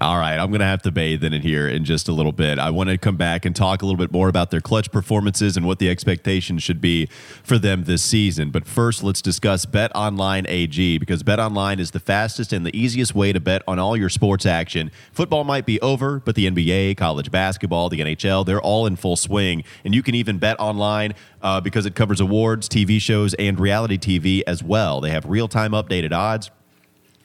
all 0.00 0.18
right, 0.18 0.36
I'm 0.36 0.50
going 0.50 0.60
to 0.60 0.66
have 0.66 0.82
to 0.82 0.90
bathe 0.90 1.24
in 1.24 1.32
it 1.32 1.42
here 1.42 1.68
in 1.68 1.84
just 1.84 2.08
a 2.08 2.12
little 2.12 2.32
bit. 2.32 2.58
I 2.58 2.70
want 2.70 2.90
to 2.90 2.98
come 2.98 3.16
back 3.16 3.44
and 3.44 3.54
talk 3.54 3.82
a 3.82 3.86
little 3.86 3.98
bit 3.98 4.12
more 4.12 4.28
about 4.28 4.50
their 4.50 4.60
clutch 4.60 4.90
performances 4.90 5.56
and 5.56 5.66
what 5.66 5.78
the 5.78 5.88
expectations 5.88 6.62
should 6.62 6.80
be 6.80 7.06
for 7.42 7.58
them 7.58 7.84
this 7.84 8.02
season. 8.02 8.50
But 8.50 8.66
first, 8.66 9.02
let's 9.02 9.22
discuss 9.22 9.64
Bet 9.64 9.90
Online 9.94 10.44
AG 10.48 10.98
because 10.98 11.22
Bet 11.22 11.38
Online 11.38 11.80
is 11.80 11.92
the 11.92 12.00
fastest 12.00 12.52
and 12.52 12.66
the 12.66 12.76
easiest 12.76 13.14
way 13.14 13.32
to 13.32 13.40
bet 13.40 13.62
on 13.66 13.78
all 13.78 13.96
your 13.96 14.08
sports 14.08 14.44
action. 14.44 14.90
Football 15.12 15.44
might 15.44 15.66
be 15.66 15.80
over, 15.80 16.20
but 16.20 16.34
the 16.34 16.50
NBA, 16.50 16.96
college 16.96 17.30
basketball, 17.30 17.88
the 17.88 18.00
NHL, 18.00 18.44
they're 18.44 18.60
all 18.60 18.86
in 18.86 18.96
full 18.96 19.16
swing. 19.16 19.64
And 19.84 19.94
you 19.94 20.02
can 20.02 20.14
even 20.14 20.38
bet 20.38 20.58
online 20.60 21.14
uh, 21.42 21.60
because 21.60 21.86
it 21.86 21.94
covers 21.94 22.20
awards, 22.20 22.68
TV 22.68 23.00
shows, 23.00 23.34
and 23.34 23.58
reality 23.58 23.98
TV 23.98 24.42
as 24.46 24.62
well. 24.62 25.00
They 25.00 25.10
have 25.10 25.24
real 25.26 25.48
time 25.48 25.72
updated 25.72 26.12
odds 26.12 26.50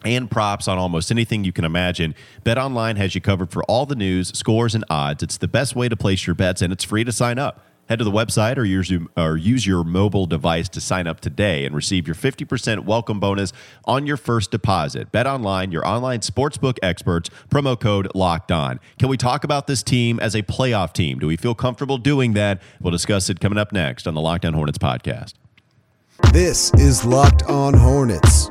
and 0.03 0.29
props 0.29 0.67
on 0.67 0.77
almost 0.77 1.11
anything 1.11 1.43
you 1.43 1.51
can 1.51 1.65
imagine. 1.65 2.15
BetOnline 2.43 2.97
has 2.97 3.15
you 3.15 3.21
covered 3.21 3.51
for 3.51 3.63
all 3.63 3.85
the 3.85 3.95
news, 3.95 4.29
scores, 4.37 4.75
and 4.75 4.85
odds. 4.89 5.23
It's 5.23 5.37
the 5.37 5.47
best 5.47 5.75
way 5.75 5.89
to 5.89 5.95
place 5.95 6.25
your 6.25 6.35
bets, 6.35 6.61
and 6.61 6.71
it's 6.71 6.83
free 6.83 7.03
to 7.03 7.11
sign 7.11 7.39
up. 7.39 7.65
Head 7.89 7.99
to 7.99 8.05
the 8.05 8.11
website 8.11 8.57
or 8.57 8.63
use, 8.63 8.89
or 9.17 9.35
use 9.35 9.67
your 9.67 9.83
mobile 9.83 10.25
device 10.25 10.69
to 10.69 10.79
sign 10.79 11.07
up 11.07 11.19
today 11.19 11.65
and 11.65 11.75
receive 11.75 12.07
your 12.07 12.15
50% 12.15 12.85
welcome 12.85 13.19
bonus 13.19 13.51
on 13.83 14.07
your 14.07 14.15
first 14.15 14.49
deposit. 14.49 15.11
Bet 15.11 15.27
online, 15.27 15.73
your 15.73 15.85
online 15.85 16.21
sportsbook 16.21 16.77
experts, 16.81 17.29
promo 17.49 17.77
code 17.77 18.07
locked 18.15 18.49
on. 18.49 18.79
Can 18.97 19.09
we 19.09 19.17
talk 19.17 19.43
about 19.43 19.67
this 19.67 19.83
team 19.83 20.21
as 20.21 20.35
a 20.35 20.43
playoff 20.43 20.93
team? 20.93 21.19
Do 21.19 21.27
we 21.27 21.35
feel 21.35 21.53
comfortable 21.53 21.97
doing 21.97 22.31
that? 22.33 22.61
We'll 22.79 22.91
discuss 22.91 23.29
it 23.29 23.41
coming 23.41 23.57
up 23.57 23.73
next 23.73 24.07
on 24.07 24.13
the 24.13 24.21
Locked 24.21 24.45
On 24.45 24.53
Hornets 24.53 24.77
podcast. 24.77 25.33
This 26.31 26.73
is 26.75 27.03
Locked 27.03 27.43
On 27.43 27.73
Hornets. 27.73 28.49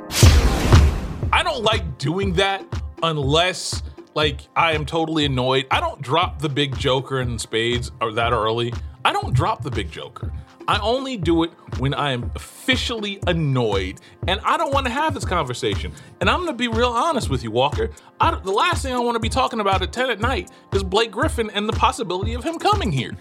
Don't 1.60 1.66
like 1.66 1.98
doing 1.98 2.32
that 2.34 2.64
unless 3.02 3.82
like 4.14 4.48
I 4.56 4.72
am 4.72 4.86
totally 4.86 5.26
annoyed. 5.26 5.66
I 5.70 5.78
don't 5.78 6.00
drop 6.00 6.38
the 6.38 6.48
big 6.48 6.74
joker 6.78 7.20
in 7.20 7.38
spades 7.38 7.92
or 8.00 8.12
that 8.12 8.32
early. 8.32 8.72
I 9.04 9.12
don't 9.12 9.34
drop 9.34 9.62
the 9.62 9.70
big 9.70 9.90
joker. 9.92 10.32
I 10.66 10.78
only 10.78 11.18
do 11.18 11.42
it 11.42 11.50
when 11.76 11.92
I 11.92 12.12
am 12.12 12.32
officially 12.34 13.20
annoyed 13.26 14.00
and 14.26 14.40
I 14.42 14.56
don't 14.56 14.72
want 14.72 14.86
to 14.86 14.90
have 14.90 15.12
this 15.12 15.26
conversation. 15.26 15.92
And 16.22 16.30
I'm 16.30 16.38
going 16.38 16.52
to 16.52 16.54
be 16.54 16.68
real 16.68 16.88
honest 16.88 17.28
with 17.28 17.44
you, 17.44 17.50
Walker. 17.50 17.90
I, 18.18 18.34
the 18.36 18.52
last 18.52 18.82
thing 18.82 18.94
I 18.94 18.98
want 18.98 19.16
to 19.16 19.20
be 19.20 19.28
talking 19.28 19.60
about 19.60 19.82
at 19.82 19.92
10 19.92 20.08
at 20.08 20.18
night 20.18 20.50
is 20.72 20.82
Blake 20.82 21.10
Griffin 21.10 21.50
and 21.50 21.68
the 21.68 21.74
possibility 21.74 22.32
of 22.32 22.42
him 22.42 22.58
coming 22.58 22.90
here. 22.90 23.12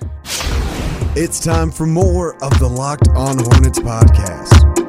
It's 1.17 1.43
time 1.43 1.71
for 1.71 1.85
more 1.85 2.41
of 2.41 2.57
the 2.57 2.69
Locked 2.69 3.09
On 3.09 3.37
Hornets 3.37 3.79
podcast. 3.79 4.88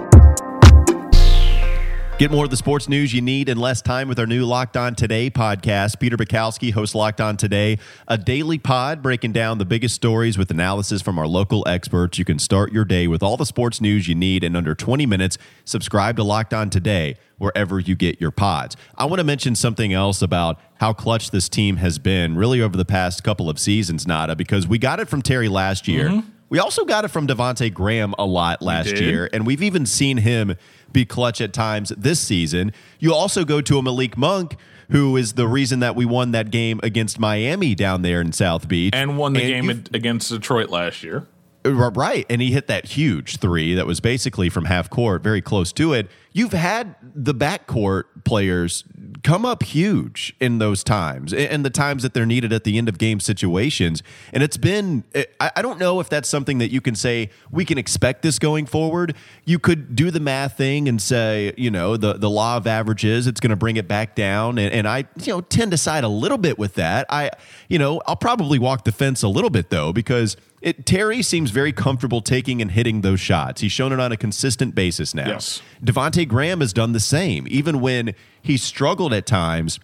Get 2.21 2.31
more 2.31 2.45
of 2.45 2.51
the 2.51 2.57
sports 2.59 2.87
news 2.87 3.15
you 3.15 3.23
need 3.23 3.49
in 3.49 3.57
less 3.57 3.81
time 3.81 4.07
with 4.07 4.19
our 4.19 4.27
new 4.27 4.45
Locked 4.45 4.77
On 4.77 4.95
Today 4.95 5.31
podcast. 5.31 5.99
Peter 5.99 6.19
Bukowski 6.19 6.71
hosts 6.71 6.95
Locked 6.95 7.19
On 7.19 7.35
Today, 7.35 7.79
a 8.09 8.19
daily 8.19 8.59
pod 8.59 9.01
breaking 9.01 9.33
down 9.33 9.57
the 9.57 9.65
biggest 9.65 9.95
stories 9.95 10.37
with 10.37 10.51
analysis 10.51 11.01
from 11.01 11.19
our 11.19 11.27
local 11.27 11.67
experts. 11.67 12.19
You 12.19 12.27
can 12.27 12.39
start 12.39 12.75
your 12.75 12.85
day 12.85 13.07
with 13.07 13.23
all 13.23 13.39
the 13.39 13.47
sports 13.47 13.81
news 13.81 14.07
you 14.07 14.15
need 14.15 14.45
in 14.45 14.55
under 14.55 14.75
20 14.75 15.07
minutes. 15.07 15.39
Subscribe 15.65 16.17
to 16.17 16.23
Locked 16.23 16.53
On 16.53 16.69
Today 16.69 17.17
wherever 17.39 17.81
you 17.81 17.95
get 17.95 18.21
your 18.21 18.31
pods. 18.31 18.77
I 18.99 19.07
want 19.07 19.21
to 19.21 19.25
mention 19.25 19.55
something 19.55 19.95
else 19.95 20.21
about 20.21 20.61
how 20.75 20.93
clutch 20.93 21.31
this 21.31 21.49
team 21.49 21.79
has 21.79 21.99
been 21.99 22.37
really 22.37 22.61
over 22.61 22.77
the 22.77 22.85
past 22.85 23.25
couple 23.25 23.49
of 23.49 23.59
seasons, 23.59 24.07
Nata, 24.07 24.37
because 24.37 24.69
we 24.69 24.77
got 24.77 25.01
it 25.01 25.09
from 25.09 25.23
Terry 25.23 25.49
last 25.49 25.89
year. 25.89 26.11
Mm-hmm. 26.11 26.29
We 26.51 26.59
also 26.59 26.85
got 26.85 27.05
it 27.05 27.09
from 27.09 27.29
Devonte 27.29 27.73
Graham 27.73 28.13
a 28.19 28.27
lot 28.27 28.61
last 28.61 28.99
year, 28.99 29.31
and 29.33 29.47
we've 29.47 29.63
even 29.63 29.87
seen 29.87 30.19
him 30.19 30.57
be 30.93 31.05
clutch 31.05 31.41
at 31.41 31.53
times 31.53 31.91
this 31.97 32.19
season. 32.19 32.73
You 32.99 33.15
also 33.15 33.45
go 33.45 33.61
to 33.61 33.79
a 33.79 33.83
Malik 33.83 34.17
Monk 34.19 34.57
who 34.91 35.17
is 35.17 35.35
the 35.35 35.47
reason 35.47 35.79
that 35.79 35.95
we 35.95 36.05
won 36.05 36.33
that 36.33 36.51
game 36.51 36.81
against 36.83 37.21
Miami 37.21 37.77
down 37.77 38.03
there 38.03 38.21
in 38.21 38.33
South 38.33 38.67
Beach 38.67 38.93
and 38.93 39.17
won 39.17 39.33
the 39.33 39.41
and 39.41 39.69
game 39.69 39.85
against 39.95 40.29
Detroit 40.31 40.69
last 40.69 41.05
year. 41.05 41.29
Right. 41.63 42.25
And 42.31 42.41
he 42.41 42.53
hit 42.53 42.69
that 42.69 42.87
huge 42.87 43.37
three 43.37 43.75
that 43.75 43.87
was 43.87 44.01
basically 44.01 44.49
from 44.49 44.65
half 44.65 44.89
court, 44.89 45.23
very 45.23 45.43
close 45.43 45.73
to 45.75 45.93
it. 45.93 46.11
You've 46.33 46.53
had 46.53 46.95
the 47.03 47.35
backcourt 47.35 48.05
players 48.25 48.85
come 49.25 49.45
up 49.45 49.63
huge 49.63 50.35
in 50.41 50.59
those 50.59 50.83
times 50.83 51.35
and 51.35 51.65
the 51.65 51.71
times 51.71 52.03
that 52.03 52.15
they're 52.15 52.25
needed 52.25 52.53
at 52.53 52.65
the 52.65 52.79
end 52.79 52.89
of 52.89 52.97
game 52.97 53.21
situations. 53.21 54.03
And 54.33 54.43
it's 54.43 54.57
been, 54.57 55.05
eh, 55.15 55.25
I 55.39 55.61
don't 55.61 55.79
know 55.79 56.01
if 56.01 56.09
that's 56.09 56.29
something 56.29 56.59
that 56.59 56.71
you 56.71 56.81
can 56.81 56.95
say 56.95 57.31
we 57.51 57.65
can 57.65 57.77
expect 57.77 58.23
this 58.23 58.39
going 58.39 58.65
forward. 58.65 59.15
You 59.45 59.59
could 59.59 59.95
do 59.95 60.11
the 60.11 60.21
math 60.21 60.57
thing 60.57 60.89
and 60.89 61.03
say, 61.03 61.53
you 61.59 61.71
know, 61.71 61.97
the, 61.97 62.15
the 62.15 62.31
law 62.31 62.57
of 62.57 62.67
averages, 62.67 63.27
it's 63.27 63.41
going 63.41 63.51
to 63.51 63.57
bring 63.57 63.77
it 63.77 63.89
back 63.89 64.15
down. 64.15 64.59
And, 64.59 64.73
and 64.73 64.89
I, 64.89 65.05
you 65.23 65.35
know, 65.35 65.41
tend 65.41 65.73
to 65.73 65.77
side 65.77 66.05
a 66.05 66.09
little 66.09 66.39
bit 66.39 66.59
with 66.59 66.75
that. 66.75 67.07
I, 67.11 67.31
you 67.69 67.79
know, 67.79 68.01
I'll 68.07 68.17
probably 68.17 68.59
walk 68.59 68.85
the 68.85 68.93
fence 68.93 69.23
a 69.23 69.29
little 69.29 69.51
bit 69.51 69.69
though, 69.69 69.93
because 69.93 70.37
it, 70.61 70.85
Terry 70.85 71.23
seems 71.23 71.51
very 71.51 71.73
comfortable 71.73 72.21
taking 72.21 72.61
and 72.61 72.71
hitting 72.71 73.01
those 73.01 73.21
shots. 73.21 73.61
He's 73.61 73.73
shown 73.73 73.93
it 73.93 74.01
on 74.01 74.13
a 74.13 74.17
consistent 74.17 74.75
basis 74.75 75.15
now. 75.15 75.27
Yes. 75.29 75.63
Devonte 75.83 76.29
Graham 76.29 76.61
has 76.61 76.73
done 76.73 76.93
the 76.93 77.01
same, 77.01 77.47
even 77.49 77.81
when 77.81 78.15
he 78.43 78.57
struggled 78.57 79.15
at 79.15 79.27
times 79.27 79.81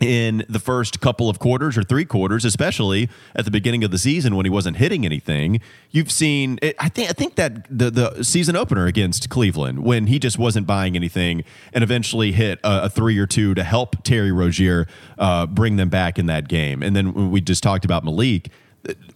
in 0.00 0.44
the 0.48 0.60
first 0.60 1.00
couple 1.00 1.28
of 1.28 1.38
quarters 1.38 1.76
or 1.76 1.82
three 1.82 2.04
quarters, 2.04 2.44
especially 2.44 3.08
at 3.34 3.44
the 3.44 3.50
beginning 3.50 3.82
of 3.82 3.90
the 3.90 3.98
season 3.98 4.36
when 4.36 4.46
he 4.46 4.50
wasn't 4.50 4.76
hitting 4.76 5.04
anything. 5.04 5.60
You've 5.90 6.12
seen, 6.12 6.58
I 6.78 6.88
think, 6.88 7.10
I 7.10 7.12
think 7.12 7.34
that 7.34 7.66
the 7.68 7.90
the 7.90 8.24
season 8.24 8.54
opener 8.54 8.86
against 8.86 9.28
Cleveland 9.28 9.80
when 9.80 10.06
he 10.06 10.18
just 10.18 10.38
wasn't 10.38 10.66
buying 10.66 10.94
anything 10.94 11.42
and 11.72 11.82
eventually 11.82 12.32
hit 12.32 12.60
a, 12.62 12.84
a 12.84 12.88
three 12.88 13.18
or 13.18 13.26
two 13.26 13.54
to 13.54 13.64
help 13.64 14.02
Terry 14.04 14.30
Rozier 14.30 14.86
uh, 15.18 15.46
bring 15.46 15.76
them 15.76 15.88
back 15.88 16.18
in 16.18 16.26
that 16.26 16.48
game. 16.48 16.82
And 16.82 16.94
then 16.94 17.30
we 17.30 17.40
just 17.40 17.62
talked 17.62 17.84
about 17.84 18.04
Malik 18.04 18.50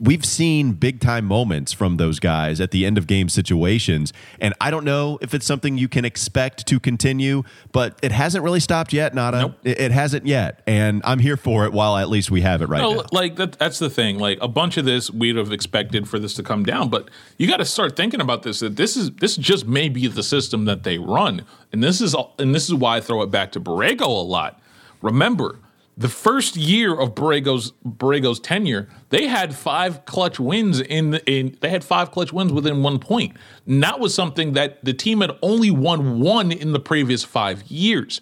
we've 0.00 0.24
seen 0.24 0.72
big 0.72 1.00
time 1.00 1.24
moments 1.24 1.72
from 1.72 1.96
those 1.96 2.18
guys 2.18 2.60
at 2.60 2.70
the 2.70 2.84
end 2.84 2.98
of 2.98 3.06
game 3.06 3.28
situations. 3.28 4.12
And 4.40 4.54
I 4.60 4.70
don't 4.70 4.84
know 4.84 5.18
if 5.20 5.34
it's 5.34 5.46
something 5.46 5.78
you 5.78 5.88
can 5.88 6.04
expect 6.04 6.66
to 6.66 6.80
continue, 6.80 7.42
but 7.72 7.98
it 8.02 8.12
hasn't 8.12 8.44
really 8.44 8.60
stopped 8.60 8.92
yet, 8.92 9.14
Nata. 9.14 9.38
Nope. 9.38 9.58
It, 9.64 9.80
it, 9.80 9.92
hasn't 9.92 10.26
yet. 10.26 10.62
And 10.66 11.02
I'm 11.04 11.18
here 11.18 11.36
for 11.36 11.64
it 11.64 11.72
while 11.72 11.96
at 11.96 12.08
least 12.08 12.30
we 12.30 12.40
have 12.42 12.62
it 12.62 12.66
right 12.66 12.80
no, 12.80 12.94
now. 12.94 13.02
Like 13.12 13.36
that, 13.36 13.52
that's 13.58 13.78
the 13.78 13.90
thing. 13.90 14.18
Like 14.18 14.38
a 14.40 14.48
bunch 14.48 14.76
of 14.76 14.84
this 14.84 15.10
we'd 15.10 15.36
have 15.36 15.52
expected 15.52 16.08
for 16.08 16.18
this 16.18 16.34
to 16.34 16.42
come 16.42 16.64
down, 16.64 16.88
but 16.88 17.08
you 17.38 17.46
got 17.46 17.58
to 17.58 17.64
start 17.64 17.96
thinking 17.96 18.20
about 18.20 18.42
this 18.42 18.60
that 18.60 18.76
this 18.76 18.96
is 18.96 19.10
this 19.12 19.36
just 19.36 19.66
may 19.66 19.88
be 19.88 20.06
the 20.06 20.22
system 20.22 20.64
that 20.66 20.82
they 20.82 20.98
run. 20.98 21.44
And 21.72 21.82
this 21.82 22.00
is 22.00 22.14
and 22.38 22.54
this 22.54 22.64
is 22.68 22.74
why 22.74 22.98
I 22.98 23.00
throw 23.00 23.22
it 23.22 23.30
back 23.30 23.52
to 23.52 23.60
Borrego 23.60 24.02
a 24.02 24.04
lot. 24.04 24.60
Remember, 25.00 25.58
the 25.96 26.08
first 26.08 26.56
year 26.56 26.98
of 26.98 27.14
Borrego's 27.14 27.72
Borrego's 27.84 28.40
tenure, 28.40 28.88
they 29.10 29.26
had 29.26 29.54
five 29.54 30.04
clutch 30.06 30.40
wins 30.40 30.80
in, 30.80 31.14
in 31.26 31.56
they 31.60 31.68
had 31.68 31.84
five 31.84 32.10
clutch 32.10 32.32
wins 32.32 32.52
within 32.52 32.82
one 32.82 32.98
point. 32.98 33.36
And 33.66 33.82
that 33.82 34.00
was 34.00 34.14
something 34.14 34.54
that 34.54 34.84
the 34.84 34.94
team 34.94 35.20
had 35.20 35.32
only 35.42 35.70
won 35.70 36.20
one 36.20 36.50
in 36.50 36.72
the 36.72 36.80
previous 36.80 37.24
five 37.24 37.62
years. 37.64 38.20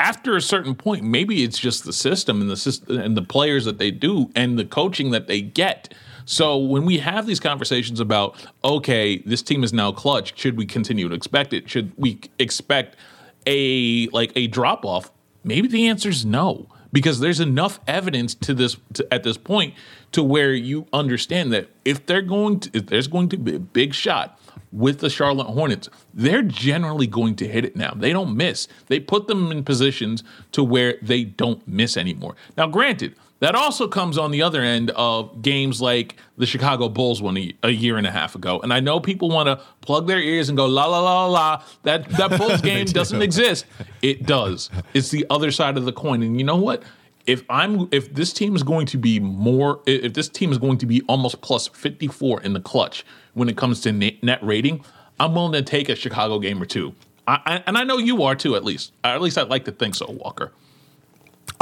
After 0.00 0.36
a 0.36 0.40
certain 0.40 0.74
point, 0.74 1.04
maybe 1.04 1.44
it's 1.44 1.58
just 1.58 1.84
the 1.84 1.92
system 1.92 2.40
and 2.40 2.50
the 2.50 2.56
system 2.56 2.98
and 2.98 3.16
the 3.16 3.22
players 3.22 3.66
that 3.66 3.78
they 3.78 3.90
do 3.90 4.30
and 4.34 4.58
the 4.58 4.64
coaching 4.64 5.10
that 5.10 5.26
they 5.28 5.42
get. 5.42 5.94
So 6.24 6.56
when 6.56 6.84
we 6.84 6.98
have 6.98 7.26
these 7.26 7.40
conversations 7.40 8.00
about 8.00 8.36
okay, 8.64 9.18
this 9.18 9.42
team 9.42 9.62
is 9.62 9.72
now 9.72 9.92
clutch, 9.92 10.38
should 10.38 10.56
we 10.56 10.64
continue 10.64 11.08
to 11.10 11.14
expect 11.14 11.52
it? 11.52 11.68
Should 11.68 11.92
we 11.96 12.20
expect 12.38 12.96
a 13.46 14.08
like 14.08 14.32
a 14.34 14.46
drop 14.46 14.86
off? 14.86 15.12
Maybe 15.44 15.68
the 15.68 15.88
answer 15.88 16.08
is 16.08 16.24
no 16.24 16.68
because 16.92 17.20
there's 17.20 17.40
enough 17.40 17.80
evidence 17.86 18.34
to 18.34 18.54
this 18.54 18.76
to, 18.94 19.12
at 19.12 19.22
this 19.22 19.36
point 19.36 19.74
to 20.12 20.22
where 20.22 20.52
you 20.52 20.86
understand 20.92 21.52
that 21.52 21.68
if 21.84 22.04
they're 22.06 22.22
going 22.22 22.60
to 22.60 22.70
if 22.74 22.86
there's 22.86 23.08
going 23.08 23.28
to 23.30 23.36
be 23.36 23.54
a 23.54 23.58
big 23.58 23.94
shot 23.94 24.38
with 24.70 25.00
the 25.00 25.10
Charlotte 25.10 25.48
Hornets, 25.48 25.88
they're 26.14 26.42
generally 26.42 27.06
going 27.06 27.36
to 27.36 27.46
hit 27.46 27.64
it 27.64 27.76
now. 27.76 27.92
They 27.94 28.12
don't 28.12 28.36
miss. 28.36 28.68
They 28.86 29.00
put 29.00 29.26
them 29.26 29.52
in 29.52 29.64
positions 29.64 30.24
to 30.52 30.64
where 30.64 30.96
they 31.02 31.24
don't 31.24 31.66
miss 31.68 31.96
anymore. 31.96 32.36
Now, 32.56 32.68
granted, 32.68 33.14
that 33.42 33.56
also 33.56 33.88
comes 33.88 34.18
on 34.18 34.30
the 34.30 34.40
other 34.40 34.62
end 34.62 34.90
of 34.90 35.42
games 35.42 35.82
like 35.82 36.14
the 36.38 36.46
Chicago 36.46 36.88
Bulls 36.88 37.20
one 37.20 37.36
a, 37.36 37.52
a 37.64 37.70
year 37.70 37.96
and 37.96 38.06
a 38.06 38.10
half 38.12 38.36
ago. 38.36 38.60
And 38.60 38.72
I 38.72 38.78
know 38.78 39.00
people 39.00 39.30
want 39.30 39.48
to 39.48 39.56
plug 39.80 40.06
their 40.06 40.20
ears 40.20 40.48
and 40.48 40.56
go 40.56 40.66
la 40.66 40.86
la 40.86 41.00
la 41.00 41.26
la. 41.26 41.64
That 41.82 42.08
that 42.10 42.30
Bulls 42.38 42.60
game 42.60 42.86
do. 42.86 42.92
doesn't 42.92 43.20
exist. 43.20 43.66
It 44.00 44.26
does. 44.26 44.70
It's 44.94 45.10
the 45.10 45.26
other 45.28 45.50
side 45.50 45.76
of 45.76 45.84
the 45.86 45.92
coin. 45.92 46.22
And 46.22 46.38
you 46.38 46.44
know 46.44 46.54
what? 46.54 46.84
If 47.26 47.42
I'm 47.50 47.88
if 47.90 48.14
this 48.14 48.32
team 48.32 48.54
is 48.54 48.62
going 48.62 48.86
to 48.86 48.96
be 48.96 49.18
more 49.18 49.80
if 49.86 50.14
this 50.14 50.28
team 50.28 50.52
is 50.52 50.58
going 50.58 50.78
to 50.78 50.86
be 50.86 51.02
almost 51.08 51.40
plus 51.40 51.66
54 51.66 52.42
in 52.42 52.52
the 52.52 52.60
clutch 52.60 53.04
when 53.34 53.48
it 53.48 53.56
comes 53.56 53.80
to 53.80 53.90
net 53.90 54.38
rating, 54.40 54.84
I'm 55.18 55.34
willing 55.34 55.52
to 55.54 55.62
take 55.62 55.88
a 55.88 55.96
Chicago 55.96 56.38
game 56.38 56.62
or 56.62 56.66
two. 56.66 56.94
I, 57.26 57.40
I, 57.44 57.64
and 57.66 57.76
I 57.76 57.82
know 57.82 57.98
you 57.98 58.22
are 58.22 58.36
too, 58.36 58.54
at 58.54 58.64
least. 58.64 58.92
At 59.02 59.20
least 59.20 59.36
I'd 59.36 59.48
like 59.48 59.64
to 59.64 59.72
think 59.72 59.96
so, 59.96 60.08
Walker. 60.08 60.52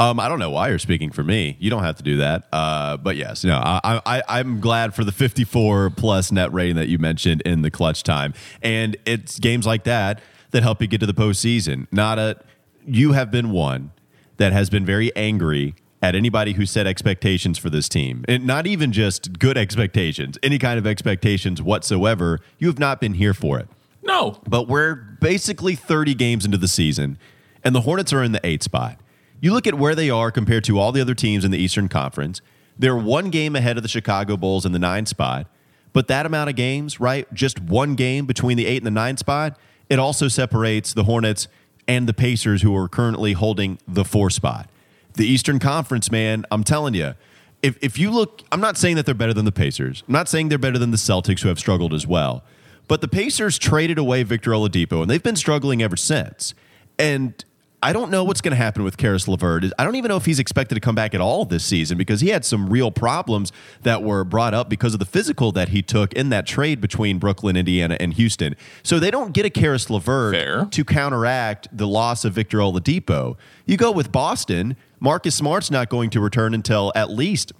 Um, 0.01 0.19
I 0.19 0.27
don't 0.27 0.39
know 0.39 0.49
why 0.49 0.69
you're 0.69 0.79
speaking 0.79 1.11
for 1.11 1.23
me. 1.23 1.57
You 1.59 1.69
don't 1.69 1.83
have 1.83 1.95
to 1.97 2.03
do 2.03 2.17
that. 2.17 2.47
Uh, 2.51 2.97
but 2.97 3.17
yes, 3.17 3.43
no, 3.43 3.55
I, 3.55 4.01
I, 4.03 4.23
I'm 4.27 4.59
glad 4.59 4.95
for 4.95 5.03
the 5.03 5.11
54 5.11 5.91
plus 5.91 6.31
net 6.31 6.51
rating 6.51 6.75
that 6.77 6.87
you 6.87 6.97
mentioned 6.97 7.41
in 7.41 7.61
the 7.61 7.69
clutch 7.69 8.01
time, 8.01 8.33
and 8.63 8.97
it's 9.05 9.37
games 9.37 9.67
like 9.67 9.83
that 9.83 10.19
that 10.49 10.63
help 10.63 10.81
you 10.81 10.87
get 10.87 11.01
to 11.01 11.05
the 11.05 11.13
postseason. 11.13 11.85
Nata, 11.91 12.37
you 12.83 13.11
have 13.11 13.29
been 13.29 13.51
one 13.51 13.91
that 14.37 14.51
has 14.53 14.71
been 14.71 14.87
very 14.87 15.15
angry 15.15 15.75
at 16.01 16.15
anybody 16.15 16.53
who 16.53 16.65
set 16.65 16.87
expectations 16.87 17.59
for 17.59 17.69
this 17.69 17.87
team, 17.87 18.25
and 18.27 18.47
not 18.47 18.65
even 18.65 18.91
just 18.91 19.37
good 19.37 19.55
expectations, 19.55 20.35
any 20.41 20.57
kind 20.57 20.79
of 20.79 20.87
expectations 20.87 21.61
whatsoever. 21.61 22.39
You 22.57 22.65
have 22.69 22.79
not 22.79 22.99
been 22.99 23.13
here 23.13 23.35
for 23.35 23.59
it. 23.59 23.67
No, 24.01 24.41
but 24.49 24.67
we're 24.67 24.95
basically 24.95 25.75
30 25.75 26.15
games 26.15 26.43
into 26.43 26.57
the 26.57 26.67
season, 26.67 27.19
and 27.63 27.75
the 27.75 27.81
Hornets 27.81 28.11
are 28.11 28.23
in 28.23 28.31
the 28.31 28.41
eight 28.43 28.63
spot. 28.63 28.97
You 29.41 29.51
look 29.53 29.65
at 29.65 29.73
where 29.73 29.95
they 29.95 30.09
are 30.09 30.31
compared 30.31 30.63
to 30.65 30.77
all 30.79 30.91
the 30.91 31.01
other 31.01 31.15
teams 31.15 31.43
in 31.43 31.49
the 31.49 31.57
Eastern 31.57 31.89
Conference. 31.89 32.41
They're 32.77 32.95
one 32.95 33.31
game 33.31 33.55
ahead 33.55 33.75
of 33.75 33.83
the 33.83 33.89
Chicago 33.89 34.37
Bulls 34.37 34.65
in 34.65 34.71
the 34.71 34.79
nine 34.79 35.07
spot. 35.07 35.47
But 35.93 36.07
that 36.07 36.25
amount 36.25 36.49
of 36.49 36.55
games, 36.55 36.99
right? 36.99 37.31
Just 37.33 37.59
one 37.59 37.95
game 37.95 38.25
between 38.25 38.55
the 38.55 38.67
eight 38.67 38.77
and 38.77 38.85
the 38.85 38.91
nine 38.91 39.17
spot, 39.17 39.59
it 39.89 39.99
also 39.99 40.27
separates 40.27 40.93
the 40.93 41.03
Hornets 41.03 41.47
and 41.87 42.07
the 42.07 42.13
Pacers, 42.13 42.61
who 42.61 42.75
are 42.77 42.87
currently 42.87 43.33
holding 43.33 43.79
the 43.87 44.05
four 44.05 44.29
spot. 44.29 44.69
The 45.15 45.25
Eastern 45.25 45.59
Conference, 45.59 46.11
man, 46.11 46.45
I'm 46.51 46.63
telling 46.63 46.93
you, 46.93 47.15
if 47.61 47.77
if 47.81 47.99
you 47.99 48.11
look, 48.11 48.43
I'm 48.51 48.61
not 48.61 48.77
saying 48.77 48.95
that 48.95 49.05
they're 49.05 49.15
better 49.15 49.33
than 49.33 49.45
the 49.45 49.51
Pacers. 49.51 50.03
I'm 50.07 50.13
not 50.13 50.29
saying 50.29 50.49
they're 50.49 50.57
better 50.57 50.77
than 50.77 50.91
the 50.91 50.97
Celtics, 50.97 51.41
who 51.41 51.49
have 51.49 51.59
struggled 51.59 51.93
as 51.93 52.07
well. 52.07 52.43
But 52.87 53.01
the 53.01 53.07
Pacers 53.07 53.57
traded 53.57 53.97
away 53.97 54.23
Victor 54.23 54.51
Oladipo, 54.51 55.01
and 55.01 55.09
they've 55.09 55.21
been 55.21 55.35
struggling 55.35 55.81
ever 55.81 55.97
since. 55.97 56.53
And 56.97 57.43
I 57.83 57.93
don't 57.93 58.11
know 58.11 58.23
what's 58.23 58.41
going 58.41 58.51
to 58.51 58.57
happen 58.57 58.83
with 58.83 58.97
Caris 58.97 59.27
LeVert. 59.27 59.65
I 59.79 59.83
don't 59.83 59.95
even 59.95 60.09
know 60.09 60.17
if 60.17 60.25
he's 60.25 60.37
expected 60.37 60.75
to 60.75 60.81
come 60.81 60.93
back 60.93 61.15
at 61.15 61.21
all 61.21 61.45
this 61.45 61.63
season 61.63 61.97
because 61.97 62.21
he 62.21 62.29
had 62.29 62.45
some 62.45 62.69
real 62.69 62.91
problems 62.91 63.51
that 63.81 64.03
were 64.03 64.23
brought 64.23 64.53
up 64.53 64.69
because 64.69 64.93
of 64.93 64.99
the 64.99 65.05
physical 65.05 65.51
that 65.53 65.69
he 65.69 65.81
took 65.81 66.13
in 66.13 66.29
that 66.29 66.45
trade 66.45 66.79
between 66.79 67.17
Brooklyn, 67.17 67.57
Indiana, 67.57 67.97
and 67.99 68.13
Houston. 68.13 68.55
So 68.83 68.99
they 68.99 69.09
don't 69.09 69.33
get 69.33 69.45
a 69.45 69.49
Caris 69.49 69.89
LeVert 69.89 70.35
Fair. 70.35 70.65
to 70.65 70.85
counteract 70.85 71.75
the 71.75 71.87
loss 71.87 72.23
of 72.23 72.33
Victor 72.33 72.59
Oladipo. 72.59 73.35
You 73.65 73.77
go 73.77 73.91
with 73.91 74.11
Boston. 74.11 74.77
Marcus 74.99 75.33
Smart's 75.33 75.71
not 75.71 75.89
going 75.89 76.11
to 76.11 76.19
return 76.19 76.53
until 76.53 76.91
at 76.93 77.09
least 77.09 77.51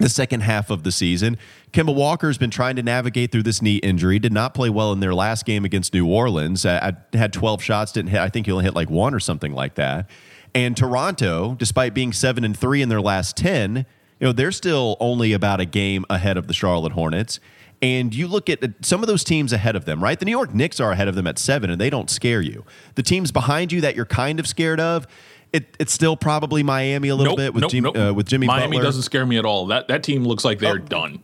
the 0.00 0.08
second 0.08 0.40
half 0.40 0.70
of 0.70 0.82
the 0.82 0.90
season. 0.90 1.38
Kemba 1.72 1.94
Walker's 1.94 2.38
been 2.38 2.50
trying 2.50 2.76
to 2.76 2.82
navigate 2.82 3.30
through 3.30 3.44
this 3.44 3.62
knee 3.62 3.76
injury. 3.76 4.18
Did 4.18 4.32
not 4.32 4.54
play 4.54 4.70
well 4.70 4.92
in 4.92 5.00
their 5.00 5.14
last 5.14 5.44
game 5.44 5.64
against 5.64 5.94
New 5.94 6.06
Orleans. 6.06 6.64
Uh, 6.64 6.80
I, 6.82 7.16
I 7.16 7.16
had 7.16 7.32
12 7.32 7.62
shots, 7.62 7.92
didn't 7.92 8.10
hit. 8.10 8.20
I 8.20 8.28
think 8.28 8.46
he 8.46 8.52
only 8.52 8.64
hit 8.64 8.74
like 8.74 8.90
one 8.90 9.14
or 9.14 9.20
something 9.20 9.52
like 9.52 9.74
that. 9.76 10.08
And 10.54 10.76
Toronto, 10.76 11.54
despite 11.54 11.94
being 11.94 12.12
seven 12.12 12.44
and 12.44 12.58
three 12.58 12.82
in 12.82 12.88
their 12.88 13.00
last 13.00 13.36
10, 13.36 13.76
you 13.76 14.26
know 14.26 14.32
they're 14.32 14.52
still 14.52 14.96
only 15.00 15.32
about 15.32 15.60
a 15.60 15.64
game 15.64 16.04
ahead 16.10 16.36
of 16.36 16.48
the 16.48 16.54
Charlotte 16.54 16.92
Hornets. 16.92 17.38
And 17.82 18.14
you 18.14 18.26
look 18.26 18.50
at 18.50 18.62
some 18.82 19.02
of 19.02 19.06
those 19.06 19.24
teams 19.24 19.52
ahead 19.52 19.74
of 19.74 19.86
them, 19.86 20.02
right? 20.02 20.18
The 20.18 20.26
New 20.26 20.32
York 20.32 20.52
Knicks 20.54 20.80
are 20.80 20.92
ahead 20.92 21.08
of 21.08 21.14
them 21.14 21.26
at 21.26 21.38
seven, 21.38 21.70
and 21.70 21.80
they 21.80 21.88
don't 21.88 22.10
scare 22.10 22.42
you. 22.42 22.64
The 22.94 23.02
teams 23.02 23.32
behind 23.32 23.72
you 23.72 23.80
that 23.80 23.96
you're 23.96 24.04
kind 24.04 24.38
of 24.38 24.46
scared 24.46 24.80
of, 24.80 25.06
it, 25.52 25.76
it's 25.80 25.92
still 25.92 26.16
probably 26.16 26.62
Miami 26.62 27.08
a 27.08 27.16
little 27.16 27.32
Nope, 27.32 27.38
bit 27.38 27.54
with, 27.54 27.62
nope, 27.62 27.70
Jim, 27.70 27.84
nope. 27.84 27.96
uh, 27.98 28.14
with 28.14 28.26
Jimmy 28.28 28.46
Miami 28.46 28.76
Butler. 28.76 28.82
doesn't 28.84 29.02
scare 29.02 29.26
me 29.26 29.36
at 29.38 29.44
all. 29.44 29.66
That 29.66 29.88
that 29.88 30.02
team 30.02 30.24
looks 30.24 30.44
like 30.44 30.58
they're 30.58 30.74
Oh. 30.74 30.78
done. 30.78 31.20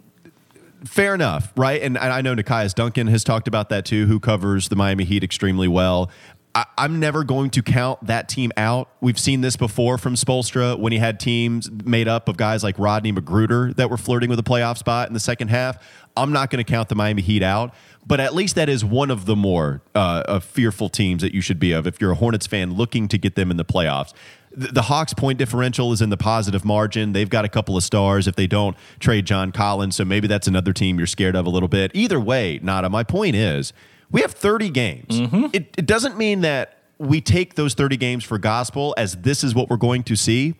Fair 0.84 1.14
enough, 1.14 1.52
right? 1.56 1.80
And 1.82 1.96
I 1.98 2.20
know 2.20 2.34
Nekias 2.34 2.74
Duncan 2.74 3.06
has 3.08 3.24
talked 3.24 3.48
about 3.48 3.70
that 3.70 3.84
too, 3.84 4.06
who 4.06 4.20
covers 4.20 4.68
the 4.68 4.76
Miami 4.76 5.04
Heat 5.04 5.24
extremely 5.24 5.66
well. 5.68 6.10
I, 6.54 6.64
I'm 6.78 7.00
never 7.00 7.24
going 7.24 7.50
to 7.50 7.62
count 7.62 8.06
that 8.06 8.28
team 8.28 8.52
out. 8.56 8.88
We've 9.00 9.18
seen 9.18 9.40
this 9.40 9.56
before 9.56 9.98
from 9.98 10.14
Spoelstra 10.14 10.78
when 10.78 10.92
he 10.92 10.98
had 10.98 11.18
teams 11.18 11.70
made 11.84 12.08
up 12.08 12.28
of 12.28 12.36
guys 12.36 12.62
like 12.62 12.78
Rodney 12.78 13.12
McGruder 13.12 13.74
that 13.76 13.90
were 13.90 13.96
flirting 13.96 14.30
with 14.30 14.38
a 14.38 14.42
playoff 14.44 14.78
spot 14.78 15.08
in 15.08 15.14
the 15.14 15.20
second 15.20 15.48
half. 15.48 15.82
I'm 16.16 16.32
not 16.32 16.50
going 16.50 16.64
to 16.64 16.70
count 16.70 16.88
the 16.88 16.94
Miami 16.94 17.20
Heat 17.22 17.42
out, 17.42 17.74
but 18.06 18.20
at 18.20 18.34
least 18.34 18.54
that 18.54 18.68
is 18.68 18.84
one 18.84 19.10
of 19.10 19.26
the 19.26 19.36
more 19.36 19.82
uh, 19.94 20.38
fearful 20.40 20.88
teams 20.88 21.22
that 21.22 21.34
you 21.34 21.40
should 21.40 21.58
be 21.58 21.72
of 21.72 21.86
if 21.86 22.00
you're 22.00 22.12
a 22.12 22.16
Hornets 22.16 22.46
fan 22.46 22.74
looking 22.74 23.08
to 23.08 23.18
get 23.18 23.34
them 23.34 23.50
in 23.50 23.56
the 23.56 23.64
playoffs. 23.64 24.12
The, 24.52 24.68
the 24.68 24.82
Hawks' 24.82 25.12
point 25.12 25.38
differential 25.38 25.92
is 25.92 26.00
in 26.00 26.10
the 26.10 26.16
positive 26.16 26.64
margin. 26.64 27.12
They've 27.12 27.28
got 27.28 27.44
a 27.44 27.48
couple 27.48 27.76
of 27.76 27.82
stars 27.82 28.26
if 28.28 28.36
they 28.36 28.46
don't 28.46 28.76
trade 29.00 29.26
John 29.26 29.52
Collins, 29.52 29.96
so 29.96 30.04
maybe 30.04 30.28
that's 30.28 30.46
another 30.46 30.72
team 30.72 30.98
you're 30.98 31.06
scared 31.06 31.34
of 31.36 31.46
a 31.46 31.50
little 31.50 31.68
bit. 31.68 31.90
Either 31.94 32.20
way, 32.20 32.60
Nata, 32.62 32.88
my 32.88 33.02
point 33.02 33.34
is 33.36 33.72
we 34.10 34.20
have 34.20 34.32
30 34.32 34.70
games. 34.70 35.06
It, 35.52 35.74
it 35.76 35.86
doesn't 35.86 36.16
mean 36.16 36.42
that 36.42 36.78
we 36.98 37.20
take 37.20 37.56
those 37.56 37.74
30 37.74 37.96
games 37.96 38.24
for 38.24 38.38
gospel 38.38 38.94
as 38.96 39.16
this 39.16 39.44
is 39.44 39.54
what 39.54 39.68
we're 39.68 39.76
going 39.76 40.02
to 40.04 40.16
see 40.16 40.54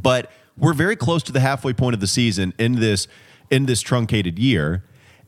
but 0.00 0.30
we're 0.56 0.74
very 0.74 0.96
close 0.96 1.22
to 1.24 1.32
the 1.32 1.40
halfway 1.40 1.72
point 1.72 1.94
of 1.94 2.00
the 2.00 2.06
season 2.06 2.52
in 2.58 2.80
this 2.80 3.08
in 3.50 3.66
this 3.66 3.80
truncated 3.80 4.38
year 4.38 4.84